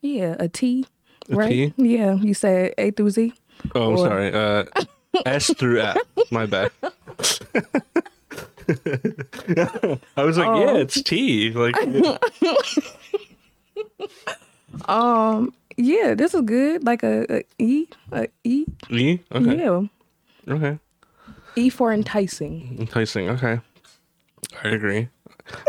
[0.00, 0.86] Yeah, a T.
[1.30, 1.48] A right?
[1.48, 1.74] T?
[1.76, 3.32] Yeah, you said A through Z.
[3.74, 4.32] Oh, I'm Or- sorry.
[4.32, 4.64] Uh,
[5.26, 5.96] S through F.
[6.30, 6.70] My bad.
[10.16, 10.60] I was like, Oh.
[10.60, 11.50] yeah, it's T.
[11.52, 11.74] Like,
[14.86, 16.84] Um, yeah, this is good.
[16.84, 18.64] Like a, a E, a E.
[18.90, 19.18] E.
[19.32, 19.56] Okay.
[19.58, 19.82] Yeah,
[20.48, 20.78] Okay.
[21.56, 22.76] E for enticing.
[22.78, 23.28] Enticing.
[23.30, 23.60] Okay.
[24.64, 25.08] I agree.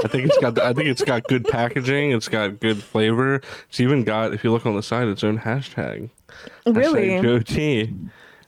[0.03, 0.59] I think it's got.
[0.59, 2.11] I think it's got good packaging.
[2.11, 3.41] It's got good flavor.
[3.69, 6.09] It's even got, if you look on the side, its own hashtag.
[6.65, 7.09] Really?
[7.09, 7.93] Hashtag Joe T.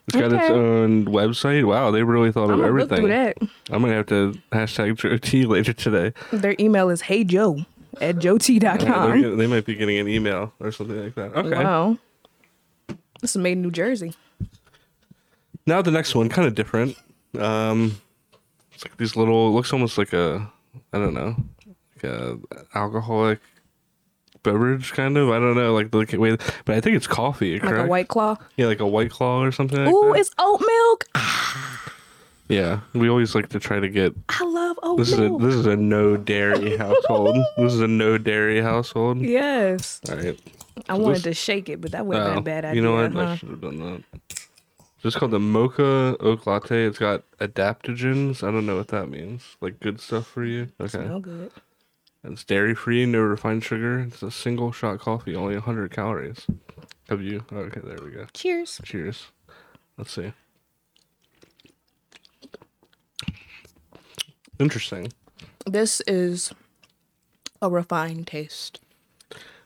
[0.07, 1.66] It's got its own website.
[1.66, 3.05] Wow, they really thought I'm of everything.
[3.70, 6.14] I'm gonna have to hashtag Joe T later today.
[6.34, 7.66] Their email is hey joe
[7.99, 9.21] at Yeah, joet.com.
[9.21, 11.33] get- they might be getting an email or something like that.
[11.35, 11.63] Okay.
[11.63, 11.97] Wow.
[13.21, 14.13] This is made in New Jersey.
[15.67, 16.97] Now the next one, kind of different.
[17.37, 18.01] Um,
[18.73, 19.47] it's like these little.
[19.49, 20.51] It looks almost like a,
[20.91, 21.35] I don't know,
[21.95, 22.39] like a
[22.73, 23.39] alcoholic
[24.43, 25.29] beverage kind of.
[25.29, 26.35] I don't know, like the way,
[26.65, 27.59] but I think it's coffee.
[27.59, 28.37] Like a white claw.
[28.57, 29.85] yeah, like a white claw or something.
[29.85, 30.19] Like Ooh, that.
[30.21, 31.05] it's oat milk.
[32.52, 32.82] Yeah.
[32.93, 34.14] We always like to try to get.
[34.30, 37.38] I love oat This is a this is a no dairy household.
[37.58, 39.20] this is a no dairy household.
[39.22, 40.02] yes.
[40.10, 40.39] All right.
[40.89, 42.82] I wanted to shake it, but that wouldn't have been a bad idea.
[42.82, 43.16] You know what?
[43.16, 44.04] I should have done that.
[45.04, 46.86] It's called the mocha oat latte.
[46.86, 48.43] It's got adaptogens.
[48.47, 49.58] I don't know what that means.
[49.60, 50.68] Like good stuff for you.
[50.80, 50.89] Okay.
[50.89, 51.52] Smell good.
[52.24, 53.99] It's dairy free, no refined sugar.
[54.02, 56.45] It's a single shot coffee, only 100 calories.
[57.10, 57.43] Have you?
[57.52, 58.28] Okay, there we go.
[58.34, 58.80] Cheers.
[58.84, 59.28] Cheers.
[59.97, 60.32] Let's see.
[64.60, 65.12] Interesting.
[65.66, 66.54] This is
[67.62, 68.80] a refined taste.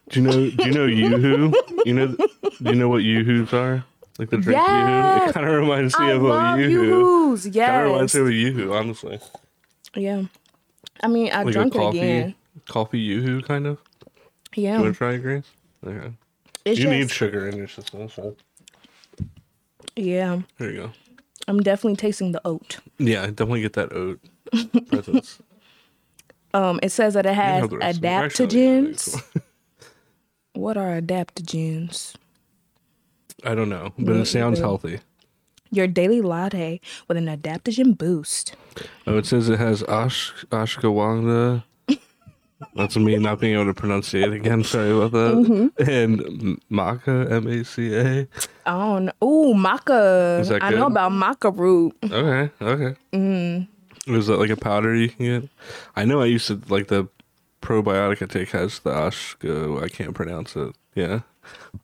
[0.10, 0.32] Do you know?
[0.52, 1.86] Do you know YooHoo?
[1.86, 2.08] You know?
[2.08, 3.84] Do you know what YooHoo's are?
[4.20, 5.18] Like the drink YooHoo.
[5.18, 5.32] It Yes!
[5.34, 6.70] kind of reminds me I of a YooHoo.
[6.72, 7.44] Yoo-hoos.
[7.44, 9.20] Kind of reminds me of a YooHoo, honestly.
[9.96, 10.24] Yeah.
[11.02, 12.36] I mean, I Like drunk a it coffee, again.
[12.68, 13.80] coffee YooHoo kind of.
[14.56, 14.78] Yeah.
[14.78, 15.44] You want to try it, Grace?
[15.86, 16.14] Okay.
[16.64, 18.36] It's you need sugar in your system, so
[19.96, 20.42] yeah.
[20.58, 20.92] there you go.
[21.48, 22.80] I'm definitely tasting the oat.
[22.98, 24.20] Yeah, definitely get that oat
[26.54, 28.14] Um, it says that it has have the rest of them.
[28.24, 29.42] Actually, I don't think adaptogens.
[30.56, 32.16] What are adaptogens?
[33.44, 35.02] I don't know, but it sounds healthy.
[35.70, 36.80] Your daily latte
[37.10, 38.56] with an adaptogen boost.
[39.06, 41.64] Oh, it says it has ash ashwagandha.
[42.76, 44.64] That's me not being able to pronounce it again.
[44.64, 45.34] Sorry about that.
[45.34, 45.92] Mm-hmm.
[45.92, 48.28] And maca, M A C A.
[48.66, 49.10] I don't.
[49.22, 50.62] Ooh, maca.
[50.62, 51.96] I know about maca root.
[52.02, 52.96] Okay, okay.
[53.12, 53.68] Mm.
[54.08, 55.50] Is that like a powder you can get?
[55.96, 57.08] I know I used to like the
[57.62, 59.84] probiotic I take has the ashko.
[59.84, 60.76] I can't pronounce it.
[60.96, 61.22] Yeah.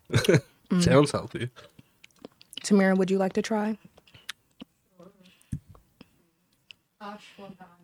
[0.72, 0.82] Mm.
[0.82, 1.50] Sounds healthy.
[2.64, 3.78] Tamira, would you like to try?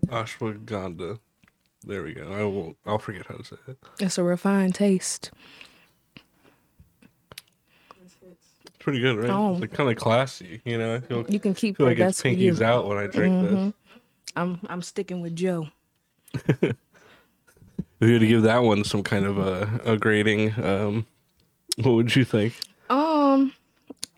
[0.07, 1.19] Ashwagandha.
[1.83, 2.31] There we go.
[2.31, 2.75] I will.
[2.85, 3.77] I'll forget how to say it.
[3.99, 5.31] It's a refined taste.
[8.21, 9.29] It's pretty good, right?
[9.29, 9.53] Oh.
[9.53, 10.61] It's like kind of classy.
[10.65, 11.25] You know, I feel.
[11.29, 11.97] You can keep feel that.
[11.97, 12.53] like it's for you.
[12.53, 12.61] Mm-hmm.
[12.61, 13.73] pinkies out when I drink this.
[14.37, 15.67] I'm I'm sticking with Joe.
[17.99, 21.07] If you had to give that one some kind of a, a grading, um,
[21.81, 22.53] what would you think?
[22.91, 23.53] Um,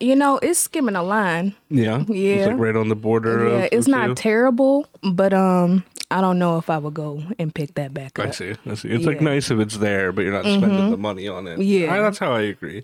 [0.01, 1.55] you know, it's skimming a line.
[1.69, 2.45] Yeah, It's Yeah.
[2.47, 3.47] like right on the border.
[3.47, 4.15] Yeah, of it's not two?
[4.15, 8.25] terrible, but um, I don't know if I would go and pick that back I
[8.25, 8.35] up.
[8.35, 8.53] see.
[8.65, 8.89] I see.
[8.89, 9.19] It's like Yeah.
[9.19, 9.25] Mm-hmm.
[9.25, 11.59] nice if it's there, but you're not spending the money on it.
[11.59, 11.93] Yeah.
[11.93, 12.83] I, that's how I agree.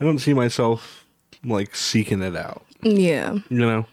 [0.00, 1.06] I don't see myself
[1.44, 2.64] like seeking it out.
[2.82, 3.86] Yeah, You know.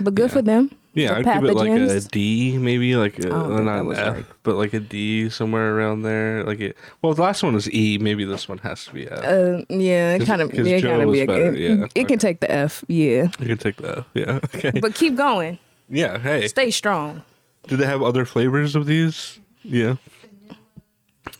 [0.00, 0.34] but good Yeah.
[0.34, 0.72] for them.
[0.94, 4.26] Yeah, I'd give it like a D, maybe like a, think not an F, right.
[4.42, 6.44] but like a D somewhere around there.
[6.44, 6.76] Like it.
[7.00, 7.96] Well, the last one was E.
[7.96, 9.24] Maybe this one has to be F.
[9.24, 11.86] Uh, yeah, it kind of yeah, of was be a, better, it, yeah.
[11.94, 13.28] it can take the F, yeah.
[13.38, 14.04] you can take that.
[14.12, 14.40] Yeah.
[14.54, 14.72] Okay.
[14.80, 15.58] But keep going.
[15.88, 16.18] yeah.
[16.18, 17.22] Hey, Stay strong.
[17.68, 19.40] do they have other flavors of these?
[19.62, 19.96] Yeah.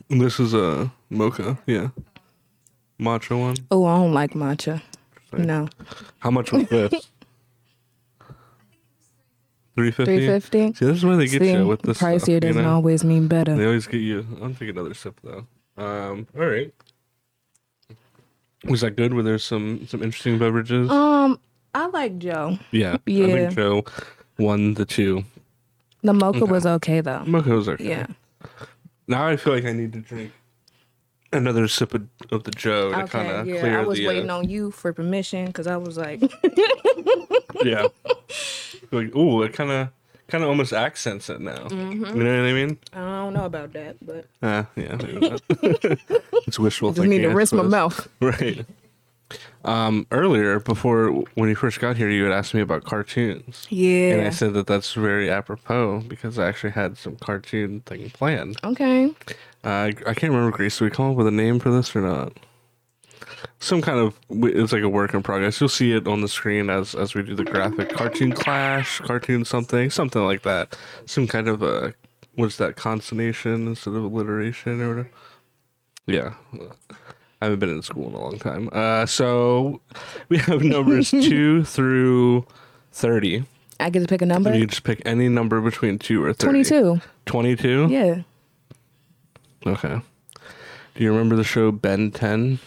[0.09, 1.59] This is a mocha.
[1.67, 1.89] Yeah.
[2.99, 3.57] Matcha one.
[3.71, 4.81] Oh, I don't like matcha.
[5.37, 5.69] No,
[6.19, 7.09] How much was this?
[9.75, 10.17] Three fifty.
[10.19, 10.73] three fifty.
[10.75, 12.71] See, this is where they get See, you with this pricier stuff, doesn't know?
[12.75, 13.57] always mean better.
[13.57, 14.27] They always get you.
[14.43, 15.47] I'll take another sip though.
[15.79, 16.27] Um.
[16.37, 16.73] All right.
[18.65, 19.15] Was that good?
[19.15, 20.91] Were there some some interesting beverages?
[20.91, 21.41] Um,
[21.75, 22.59] I like Joe.
[22.71, 22.95] yeah.
[22.95, 23.27] I yeah.
[23.27, 23.85] think Joe
[24.39, 25.25] won the two.
[26.03, 27.25] The mocha was okay though.
[27.25, 27.89] Mocha was okay.
[27.89, 28.07] Yeah.
[29.09, 30.33] Now I feel like I need to drink
[31.33, 33.41] another sip of, of the Joe to kind Okay.
[33.41, 33.61] of Yeah.
[33.61, 34.07] clear I was the.
[34.07, 36.21] waiting uh, on you for permission because I was like,
[37.65, 37.87] yeah.
[38.93, 39.89] like, ooh, it kind of
[40.29, 41.57] kind of almost accents it now.
[41.69, 42.17] Mm-hmm.
[42.17, 42.79] You know what I mean?
[42.93, 44.97] I don't know about that, but Uh, yeah.
[46.47, 48.09] it's wishful I just need to I rinse my mouth.
[48.21, 48.65] Right.
[49.65, 53.67] Um, earlier, before when you first got here, you had asked me about cartoons.
[53.71, 58.11] Yeah, and I said that that's very apropos because I actually had some cartoon thing
[58.11, 58.57] planned.
[58.65, 59.07] Okay.
[59.65, 60.79] Uh, I, I can't remember, Grace.
[60.79, 62.33] Did we come up with a name for this or not?
[63.61, 65.61] Some kind of it's like a work in progress.
[65.61, 69.45] You'll see it on the screen as as we do the graphic cartoon clash, cartoon
[69.45, 70.77] something, something like that.
[71.07, 71.95] Some kind of a
[72.35, 75.11] what's that consonation instead of alliteration or whatever.
[76.07, 76.35] Yeah,
[77.41, 78.69] I haven't been in school in a long time.
[78.73, 79.81] Uh, so
[80.29, 82.47] we have numbers two through
[82.93, 83.45] thirty.
[83.79, 84.55] I get to pick a number.
[84.55, 86.65] You just pick any number between two or thirty.
[86.65, 87.01] Twenty-two.
[87.27, 87.89] Twenty-two.
[87.91, 88.23] Yeah.
[89.67, 90.01] Okay.
[90.95, 92.59] Do you remember the show Ben 10?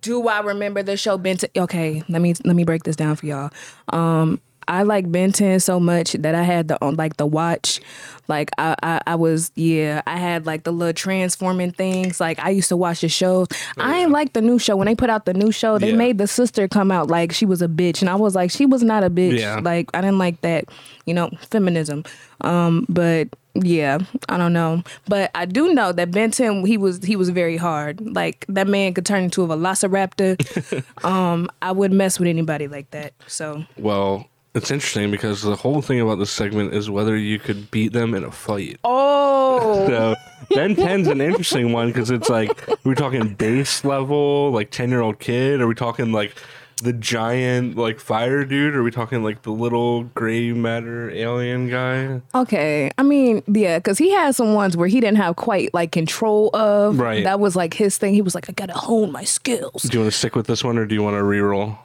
[0.00, 1.50] Do I remember the show Ben 10?
[1.56, 3.50] Okay, let me let me break this down for y'all.
[3.88, 7.80] Um, I like Ben 10 so much that I had the on like the watch.
[8.28, 12.20] Like I, I I was yeah, I had like the little transforming things.
[12.20, 13.46] Like I used to watch the show.
[13.76, 14.76] I ain't like the new show.
[14.76, 15.96] When they put out the new show, they Yeah.
[15.96, 18.00] made the sister come out like she was a bitch.
[18.00, 19.38] And I was like, she was not a bitch.
[19.38, 19.60] Yeah.
[19.62, 20.64] Like I didn't like that,
[21.04, 22.04] you know, feminism.
[22.40, 23.98] Um, but yeah,
[24.28, 24.82] I don't know.
[25.06, 28.00] But I do know that Ben 10 he was he was very hard.
[28.14, 30.84] Like that man could turn into a velociraptor.
[31.04, 33.12] um, I wouldn't mess with anybody like that.
[33.26, 37.70] So Well, it's interesting because the whole thing about this segment is whether you could
[37.70, 38.78] beat them in a fight.
[38.84, 39.34] Oh
[39.86, 40.14] So
[40.54, 44.90] Ben 10's an interesting one because it's like, are we talking base level, like 10
[44.90, 45.60] year old kid?
[45.60, 46.36] Are we talking like
[46.82, 48.74] the giant, like fire dude?
[48.74, 52.20] Are we talking like the little gray matter alien guy?
[52.34, 52.90] Okay.
[52.98, 56.50] I mean, yeah, because he had some ones where he didn't have quite like control
[56.54, 56.98] of.
[56.98, 57.24] Right.
[57.24, 58.14] That was like his thing.
[58.14, 59.82] He was like, I gotta hone my skills.
[59.82, 61.78] Do you want to stick with this one or do you want to reroll?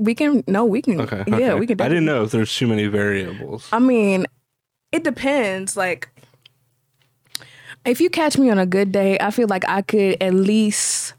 [0.00, 1.24] We can no, we can Okay.
[1.26, 3.68] yeah, we can I didn't know if there's too many variables.
[3.70, 4.26] I mean,
[4.92, 5.76] it depends.
[5.76, 6.08] Like,
[7.84, 11.12] if you catch me on a good day, I feel like I could at least,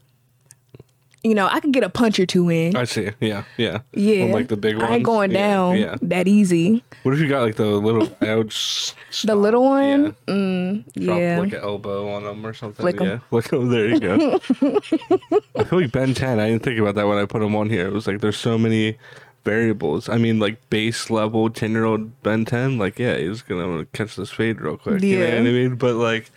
[1.24, 2.74] you know, I could get a punch or two in.
[2.76, 3.10] I see.
[3.20, 3.44] Yeah.
[3.56, 3.80] Yeah.
[3.92, 4.90] yeah, On, like the big ones.
[4.90, 5.96] I ain't going down Yeah.
[6.02, 6.82] that easy.
[7.04, 8.94] What if you got like the little ouch?
[9.24, 10.34] The little one, Yeah.
[10.34, 11.38] mm, Drop yeah.
[11.38, 12.82] like an elbow on them or something.
[12.82, 13.18] Flick yeah.
[13.30, 13.68] Flick 'em.
[13.70, 14.40] There you go.
[15.56, 16.40] I feel like Ben 10.
[16.40, 17.86] I didn't think about that when I put him on here.
[17.86, 18.98] It was like there's so many
[19.44, 20.08] variables.
[20.08, 22.78] I mean, like base level 10 year old Ben 10.
[22.78, 25.02] Like, yeah, he's gonna catch this fade real quick.
[25.02, 25.30] You know Yeah.
[25.38, 25.74] what I mean?
[25.76, 26.30] But like.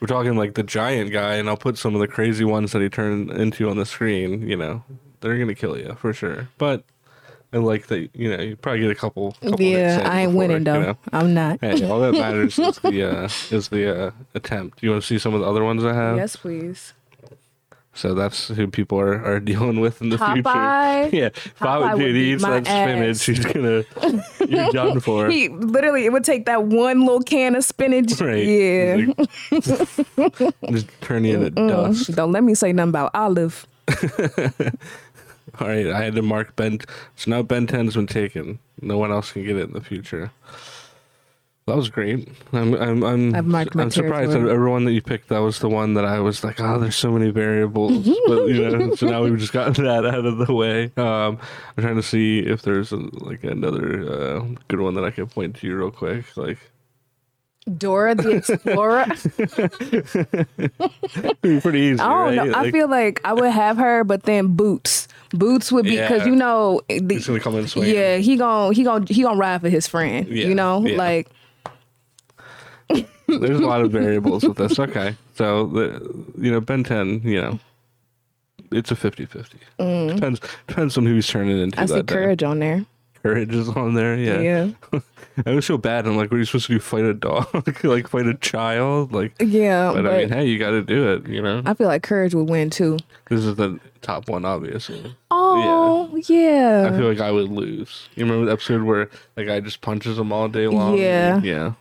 [0.00, 2.80] We're talking like the giant guy, and I'll put some of the crazy ones that
[2.80, 4.48] he turned into on the screen.
[4.48, 4.84] You know,
[5.20, 6.48] they're gonna kill you for sure.
[6.56, 6.84] But
[7.52, 8.08] I like that.
[8.14, 9.32] You know, you probably get a couple.
[9.32, 10.80] couple Yeah, I ain't before, winning though.
[10.80, 10.98] You know?
[11.12, 11.58] I'm not.
[11.60, 14.82] Hey, all that matters is the uh, is the uh, attempt.
[14.82, 16.16] You want to see some of the other ones I have?
[16.16, 16.94] Yes, please.
[17.92, 21.10] So that's who people are, are dealing with in the Popeye?
[21.10, 21.16] future.
[21.22, 23.24] Yeah, Popeye Popeye, would dude, he eats that spinach.
[23.24, 23.84] He's gonna
[24.48, 25.28] you're done for.
[25.28, 28.20] He literally it would take that one little can of spinach.
[28.20, 28.44] Right.
[28.44, 29.06] Yeah.
[29.50, 32.14] Like, just turn you into dust.
[32.14, 33.66] Don't let me say nothing about olive.
[35.58, 36.78] All right, I had to mark Ben.
[37.16, 38.60] So now Ben 10's been taken.
[38.80, 40.30] No one else can get it in the future.
[41.70, 42.28] That was great.
[42.52, 45.60] I'm I'm I'm, I've marked my I'm surprised that everyone that you picked that was
[45.60, 48.08] the one that I was like, oh, there's so many variables.
[48.26, 50.86] but you know, so now we've just gotten that out of the way.
[50.96, 51.38] Um,
[51.76, 55.28] I'm trying to see if there's a, like another uh, good one that I can
[55.28, 56.36] point to you real quick.
[56.36, 56.58] Like
[57.78, 59.04] Dora the Explorer.
[61.60, 62.48] pretty easy, I don't right?
[62.48, 62.58] know.
[62.58, 65.06] I feel like I would have her, but then Boots.
[65.32, 66.26] Boots would be because Yeah.
[66.26, 67.94] you know, the, he's gonna come in swinging.
[67.94, 70.26] yeah, he gon' he gon' he gonna ride for his friend.
[70.26, 70.96] Yeah, You know, yeah.
[70.96, 71.28] like
[73.28, 74.78] There's a lot of variables with this.
[74.78, 75.14] Okay.
[75.34, 77.58] So, the, you know, Ben 10, you know,
[78.72, 79.58] it's a 50 50.
[79.78, 81.82] Depends, depends on who he's turning into Mm.
[81.82, 82.14] I see that day.
[82.14, 82.84] courage on there.
[83.22, 84.16] Courage is on there.
[84.16, 84.40] Yeah.
[84.92, 85.00] Yeah.
[85.46, 86.06] I was so bad.
[86.06, 86.80] I'm like, what are you supposed to do?
[86.80, 87.46] Fight a dog?
[87.84, 89.12] like fight a child?
[89.12, 89.92] Like, Yeah.
[89.92, 91.28] but, But, I mean, hey, you got to do it.
[91.28, 92.98] You know, I feel like Courage would win too.
[93.28, 95.14] this is the top one, obviously.
[95.30, 96.90] Oh, yeah.
[96.92, 98.08] I feel like I would lose.
[98.16, 100.96] You remember the episode where the guy just punches him all day long?
[100.96, 101.40] Yeah.
[101.42, 101.72] Yeah.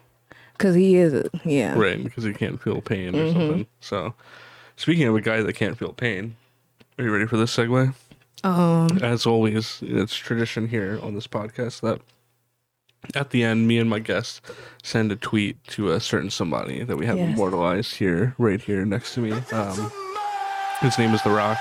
[0.60, 1.74] Because he is, yeah.
[1.80, 3.40] Right, because he can't feel pain or Mm-hmm.
[3.40, 3.68] something.
[3.80, 4.14] So,
[4.76, 6.36] speaking of a guy that can't feel pain,
[6.98, 7.94] are you ready for this segue?
[8.44, 12.02] Um, As always, it's tradition here on this podcast that
[13.16, 14.42] at the end, me and my guest
[14.84, 17.34] send a tweet to a certain somebody that we have Yes.
[17.34, 19.32] immortalized here, right here next to me.
[19.54, 19.92] Um,
[20.82, 21.58] his name is The Rock,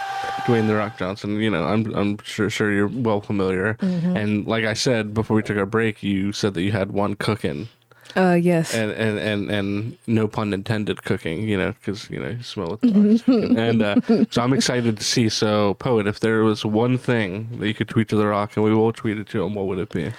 [0.46, 1.36] Dwayne The Rock Johnson.
[1.40, 3.74] You know, I'm I'm sure sure you're well familiar.
[3.74, 4.16] Mm-hmm.
[4.16, 7.14] And like I said before we took our break, you said that you had one
[7.14, 7.68] cooking
[8.17, 8.75] uh, yes.
[8.75, 12.69] and and and and no pun intended cooking you know because you know you smell
[12.69, 13.59] what the Rock's cooking.
[13.59, 13.97] and uh,
[14.31, 17.89] so i'm excited to see so poet if there was one thing that you could
[17.89, 20.13] tweet to the rock and we will tweet it to him what would it be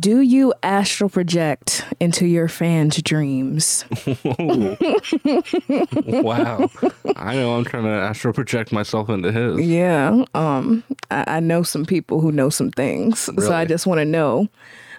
[0.00, 3.84] Do you astral project into your fans' dreams?
[6.06, 6.70] wow
[7.16, 10.24] i know i'm trying to astral project myself into his Yeah.
[10.34, 14.04] Um, I, I know some people who know some things, so I just want to
[14.04, 14.48] know.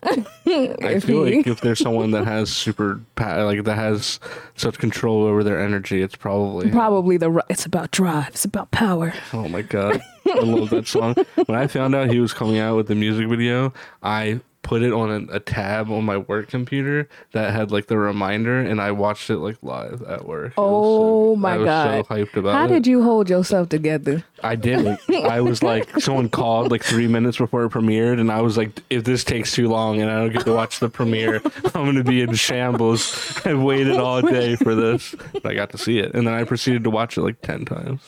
[0.84, 4.20] i feel like if there's someone that has super like that has
[4.56, 6.70] such control over their energy it's probably.
[6.72, 7.44] Probably the.
[7.50, 8.30] It's about drive.
[8.30, 9.14] It's about power.
[9.34, 11.16] Oh my god, I love that song.
[11.46, 14.92] When I found out he was coming out with the music video, I put it
[14.92, 18.92] on a, a tab on my work computer that had like the reminder, and I
[18.92, 20.54] watched it like live at work.
[20.58, 22.06] Oh so- my I was God.
[22.08, 22.70] so hyped about How it.
[22.70, 24.24] did you hold yourself together?
[24.44, 25.00] I didn't.
[25.10, 28.82] I was like, someone called like three minutes before it premiered, and I was like,
[28.90, 31.42] if this takes too long and I don't get to watch the premiere,
[31.76, 33.40] I'm gonna be in shambles.
[33.46, 36.44] I waited all day for this, but I got to see it, and then I
[36.44, 38.02] proceeded to watch it like ten times.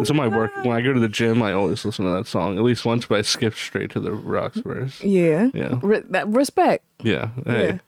[0.00, 0.50] It's on my work.
[0.64, 3.06] When I go to the gym, I always listen to that song at least once,
[3.06, 5.02] but I skip straight to the Rock's verse.
[5.02, 5.50] Yeah.
[5.54, 5.78] Yeah.
[5.82, 6.84] Re- that respect.
[7.02, 7.28] Yeah.
[7.44, 7.80] Hey.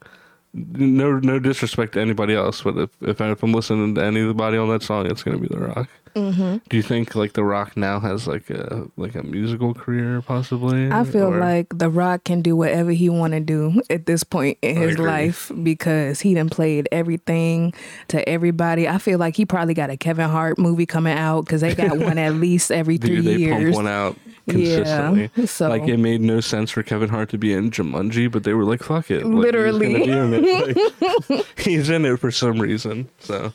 [0.54, 4.68] No, no disrespect to anybody else, but if, if, if I'm listening to anybody on
[4.68, 5.88] that song, it's gonna be The Rock.
[6.14, 6.56] Mm-hmm.
[6.68, 10.90] Do you think like The Rock now has like a like a musical career possibly?
[10.90, 14.22] I feel Or- like The Rock can do whatever he want to do at this
[14.24, 15.06] point in I his agree.
[15.06, 17.72] life because he done played everything
[18.08, 18.88] to everybody.
[18.88, 21.96] I feel like he probably got a Kevin Hart movie coming out because they got
[21.98, 23.62] one at least every three Dude, years.
[23.64, 24.16] pump one out
[24.48, 25.30] consistently.
[25.34, 28.44] Yeah, so- like it made no sense for Kevin Hart to be in Jumanji, but
[28.44, 30.02] they were like, "Fuck it!" Like, Literally.
[30.10, 31.30] in it.
[31.30, 33.08] Like, he's in it for some reason.
[33.20, 33.52] So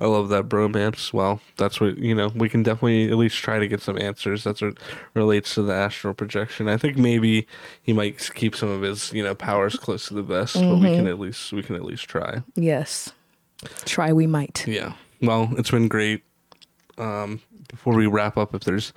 [0.00, 1.12] I love that bromance.
[1.12, 2.28] Well, that's what you know.
[2.28, 4.44] We can definitely at least try to get some answers.
[4.44, 4.78] That's what
[5.14, 6.68] relates to the astral projection.
[6.68, 7.46] I think maybe
[7.82, 10.86] he might keep some of his you know powers close to the vest, but we
[10.86, 10.94] Mm-hmm.
[10.96, 12.42] can at least we can at least try.
[12.54, 13.12] Yes.
[13.86, 14.64] Try we might.
[14.68, 14.92] Yeah.
[15.20, 16.22] Well, it's been great.
[16.96, 18.92] Um, before we wrap up, if there's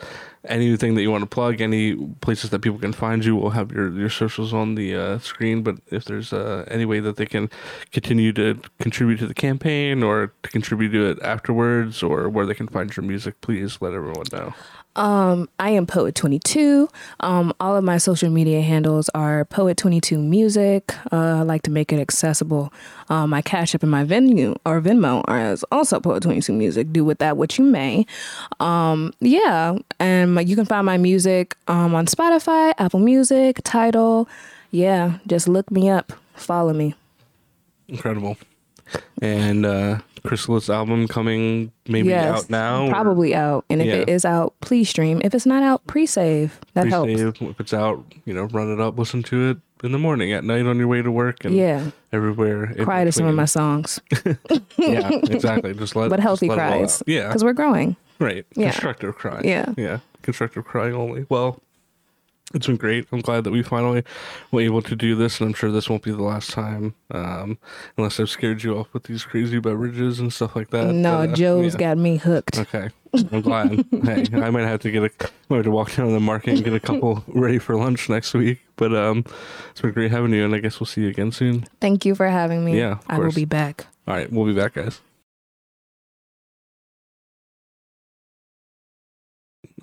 [0.45, 3.71] anything that you want to plug, any places that people can find you, we'll have
[3.71, 5.61] your, your socials on the uh, screen.
[5.61, 7.49] But if there's uh, any way that they can
[7.91, 12.55] continue to contribute to the campaign or to contribute to it afterwards or where they
[12.55, 14.53] can find your music, please let everyone know.
[14.95, 16.89] Um, I am Poet22.
[17.21, 20.93] Um, all of my social media handles are Poet22 Music.
[21.11, 22.73] Uh, I like to make it accessible.
[23.09, 26.91] Um, my Cash App and my Venue or Venmo are also Poet22 Music.
[26.91, 28.05] Do with that what you may.
[28.59, 34.27] Um, yeah, and my, you can find my music um, on Spotify, Apple Music, Tidal.
[34.71, 36.11] Yeah, just look me up.
[36.35, 36.95] Follow me.
[37.87, 38.37] Incredible.
[39.21, 42.87] And uh, Chrysalis album coming maybe yes, out now?
[42.87, 43.65] or Probably out.
[43.69, 43.93] And if Yeah.
[43.95, 45.21] it is out, please stream.
[45.23, 46.59] If it's not out, pre-save.
[46.73, 47.07] That helps.
[47.13, 47.49] Pre-save.
[47.49, 50.43] If it's out, you know, run it up, listen to it in the morning, at
[50.43, 51.89] night on your way to work, and Yeah.
[52.13, 52.73] everywhere.
[52.83, 53.99] Cry to some of my songs.
[54.77, 55.73] yeah, exactly.
[55.73, 57.01] Just let but healthy let cries.
[57.07, 57.95] Yeah, because we're growing.
[58.19, 58.45] right.
[58.55, 58.71] yeah.
[58.71, 59.47] Constructive crying.
[59.47, 59.73] Yeah.
[59.77, 59.99] yeah.
[60.21, 61.25] Constructive crying only.
[61.29, 61.59] Well,
[62.53, 63.07] it's been great.
[63.11, 64.03] I'm glad that we finally
[64.51, 67.57] were able to do this, and I'm sure this won't be the last time, um,
[67.97, 70.93] unless I've scared you off with these crazy beverages and stuff like that.
[70.93, 71.79] no, uh, Joe's yeah.
[71.79, 72.57] got me hooked.
[72.57, 73.85] Okay, I'm glad.
[74.03, 75.09] hey, I might have to get a,
[75.49, 78.09] might have to walk down to the market and get a couple ready for lunch
[78.09, 78.59] next week.
[78.75, 79.25] But um,
[79.71, 81.65] it's been great having you, and I guess we'll see you again soon.
[81.79, 82.77] Thank you for having me.
[82.77, 83.87] Yeah, I will be back.
[84.07, 85.01] All right, we'll be back, guys.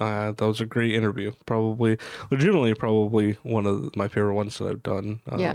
[0.00, 1.32] Uh, that was a great interview.
[1.46, 1.98] Probably,
[2.30, 5.20] legitimately, probably one of my favorite ones that I've done.
[5.30, 5.54] Um, Yeah.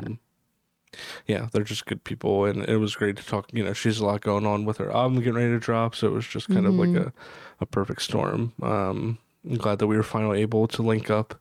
[1.26, 3.50] Yeah, they're just good people, and it was great to talk.
[3.52, 6.06] You know, she's a lot going on with her album getting ready to drop, so
[6.08, 7.08] it was just kind of like Mhm.
[7.08, 7.14] a,
[7.62, 8.54] a perfect storm.
[8.62, 9.18] Um,
[9.50, 11.34] I'm glad that we were finally able to link up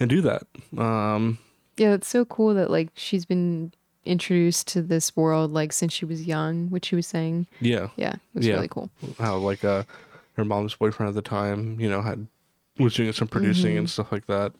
[0.00, 0.42] and do that.
[0.76, 1.38] Um,
[1.76, 3.72] Yeah, it's so cool that like she's been
[4.04, 7.46] introduced to this world like since she was young, which she was saying.
[7.60, 8.54] yeah, Yeah, it was Yeah.
[8.54, 8.90] really cool.
[9.20, 9.84] how like uh
[10.34, 12.26] her mom's boyfriend at the time you know had
[12.78, 13.92] was doing some producing and mm-hmm.
[13.92, 14.52] stuff like that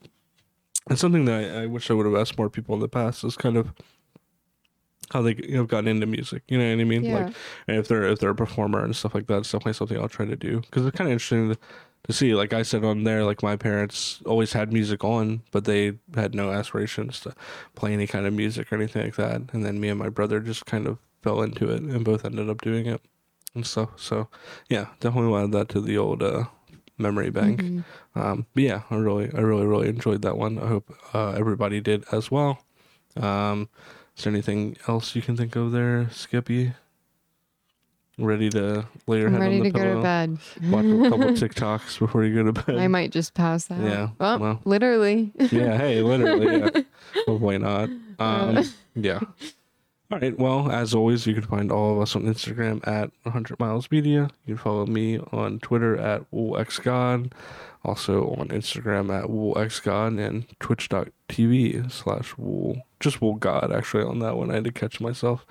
[0.91, 3.25] it's something that I, I wish I would have asked more people in the past.
[3.25, 3.73] Is kind of
[5.11, 6.43] how they know gotten into music.
[6.49, 7.05] You know what I mean?
[7.05, 7.25] Yeah.
[7.27, 7.35] Like
[7.68, 10.09] and if they're if they're a performer and stuff like that, it's definitely something I'll
[10.09, 11.59] try to do because it's kind of interesting to,
[12.05, 12.35] to see.
[12.35, 16.35] Like I said on there, like my parents always had music on, but they had
[16.35, 17.35] no aspirations to
[17.75, 19.41] play any kind of music or anything like that.
[19.53, 22.51] And then me and my brother just kind of fell into it and both ended
[22.51, 23.01] up doing it
[23.55, 23.90] and stuff.
[23.96, 24.28] So
[24.68, 26.44] yeah, definitely wanted that to the old uh,
[26.98, 27.61] memory bank.
[27.61, 27.84] Mhm.
[28.14, 30.59] Um, but yeah, I really, I really, really enjoyed that one.
[30.59, 32.59] I hope uh, everybody did as well.
[33.16, 33.68] Um,
[34.16, 36.72] is there anything else you can think of there, Skippy?
[38.18, 40.38] Ready to lay your I'm head ready on the to go to bed.
[40.70, 42.76] Watch a couple TikToks before you go to bed.
[42.76, 43.80] I might just pass out.
[43.80, 44.61] Yeah, Well, well.
[44.66, 45.32] literally.
[45.50, 46.82] yeah, hey, literally, yeah.
[47.26, 47.88] Hopefully not.
[48.18, 49.20] Um, yeah.
[50.12, 50.38] All right.
[50.38, 54.28] Well, as always, you can find all of us on Instagram at 100 Miles Media.
[54.44, 57.32] You can follow me on Twitter at WoolXGod.
[57.84, 62.82] Also on Instagram at WoolXGod and twitch.tv slash Wool.
[63.00, 64.50] Just Wool God, actually, on that one.
[64.50, 65.46] I had to catch myself.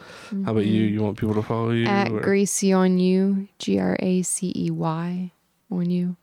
[0.46, 0.86] How about you?
[0.86, 0.94] Mm-hmm.
[0.94, 1.88] You want people to follow you?
[1.88, 5.32] At or- Gracey on you, G R A C E Y
[5.72, 6.16] on you.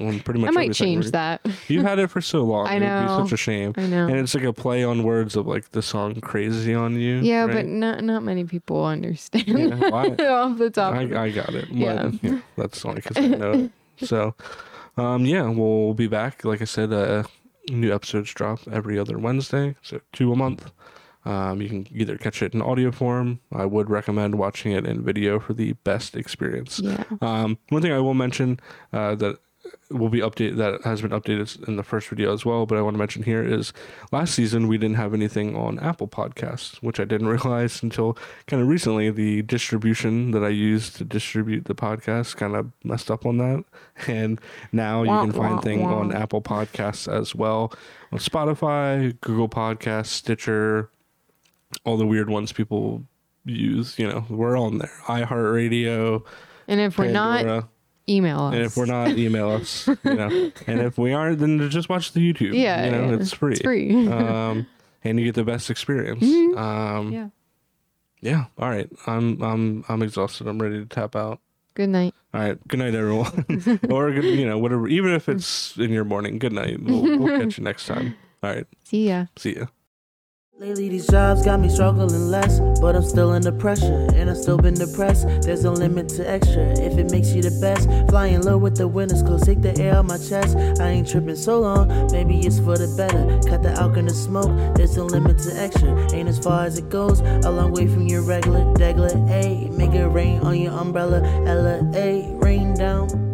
[0.00, 1.40] On pretty much I might change that.
[1.68, 2.66] You've had it for so long.
[2.68, 3.18] I It would know.
[3.18, 3.74] be such a shame.
[3.76, 4.06] I know.
[4.08, 7.44] And it's like a play on words of like the song "Crazy on You." yeah,
[7.44, 7.52] right?
[7.54, 10.94] but not not many people understand Yeah, why- off the top.
[10.94, 11.68] of I, I got it.
[11.68, 12.10] But, Yeah.
[12.22, 12.40] yeah.
[12.56, 13.70] that's only because I know it.
[14.06, 14.34] So,
[14.96, 16.44] um, yeah, we'll be back.
[16.44, 17.22] Like I said, uh,
[17.70, 20.72] new episodes drop every other Wednesday, so two a month.
[21.24, 23.38] Um, you can either catch it in audio form.
[23.52, 26.80] I would recommend watching it in video for the best experience.
[26.82, 27.04] yeah.
[27.20, 28.58] Um, one thing I will mention
[28.92, 29.38] uh, that
[29.90, 32.82] will be updated that has been updated in the first video as well, but I
[32.82, 33.72] want to mention here is
[34.10, 38.62] last season we didn't have anything on Apple Podcasts, which I didn't realize until kind
[38.62, 39.10] of recently.
[39.10, 43.64] The distribution that I used to distribute the podcast kind of messed up on that,
[44.06, 44.40] and
[44.72, 45.98] now you can find wah, thing wah.
[45.98, 47.72] on Apple Podcasts as well,
[48.10, 50.90] on Spotify, Google Podcasts, Stitcher,
[51.84, 53.04] all the weird ones people
[53.44, 53.98] use.
[53.98, 54.92] You know, we're on there.
[55.06, 56.24] iHeartRadio.
[56.68, 57.68] And if we're not, Pandora.
[58.08, 58.54] Email us.
[58.54, 59.86] And if we're not, email us.
[59.86, 60.28] You know,
[60.66, 62.54] and if we aren't, then just watch the YouTube.
[62.54, 63.16] yeah, you know, yeah.
[63.16, 63.52] it's free.
[63.52, 64.06] It's free.
[64.08, 64.66] um,
[65.04, 66.22] and you get the best experience.
[66.22, 66.56] Mhm.
[66.56, 67.28] Um, yeah.
[68.20, 68.44] yeah.
[68.58, 68.88] All right.
[69.06, 70.46] I'm I'm I'm exhausted.
[70.46, 71.40] I'm ready to tap out.
[71.74, 72.14] Good night.
[72.34, 72.68] All right.
[72.68, 73.46] Good night, everyone.
[73.90, 74.88] or good, you know, whatever.
[74.88, 76.38] Even if it's in your morning.
[76.38, 76.82] Good night.
[76.82, 78.14] We'll, we'll catch you next time.
[78.42, 78.66] All right.
[78.84, 79.26] See ya.
[79.36, 79.66] See ya.
[80.62, 84.56] Lately these jobs got me struggling less, but I'm still under pressure, and I've still
[84.56, 85.26] been depressed.
[85.42, 87.88] There's no limit to extra if it makes you the best.
[88.08, 90.56] Flying low with the wind winners, close, take the air out my chest.
[90.80, 93.40] I ain't tripping so long, maybe it's for the better.
[93.50, 95.90] Cut the alk and the smoke, there's no limit to extra.
[96.14, 99.10] Ain't as far as it goes, a long way from your regular, regular.
[99.30, 103.31] A make it rain on your umbrella, Ella, A rain down.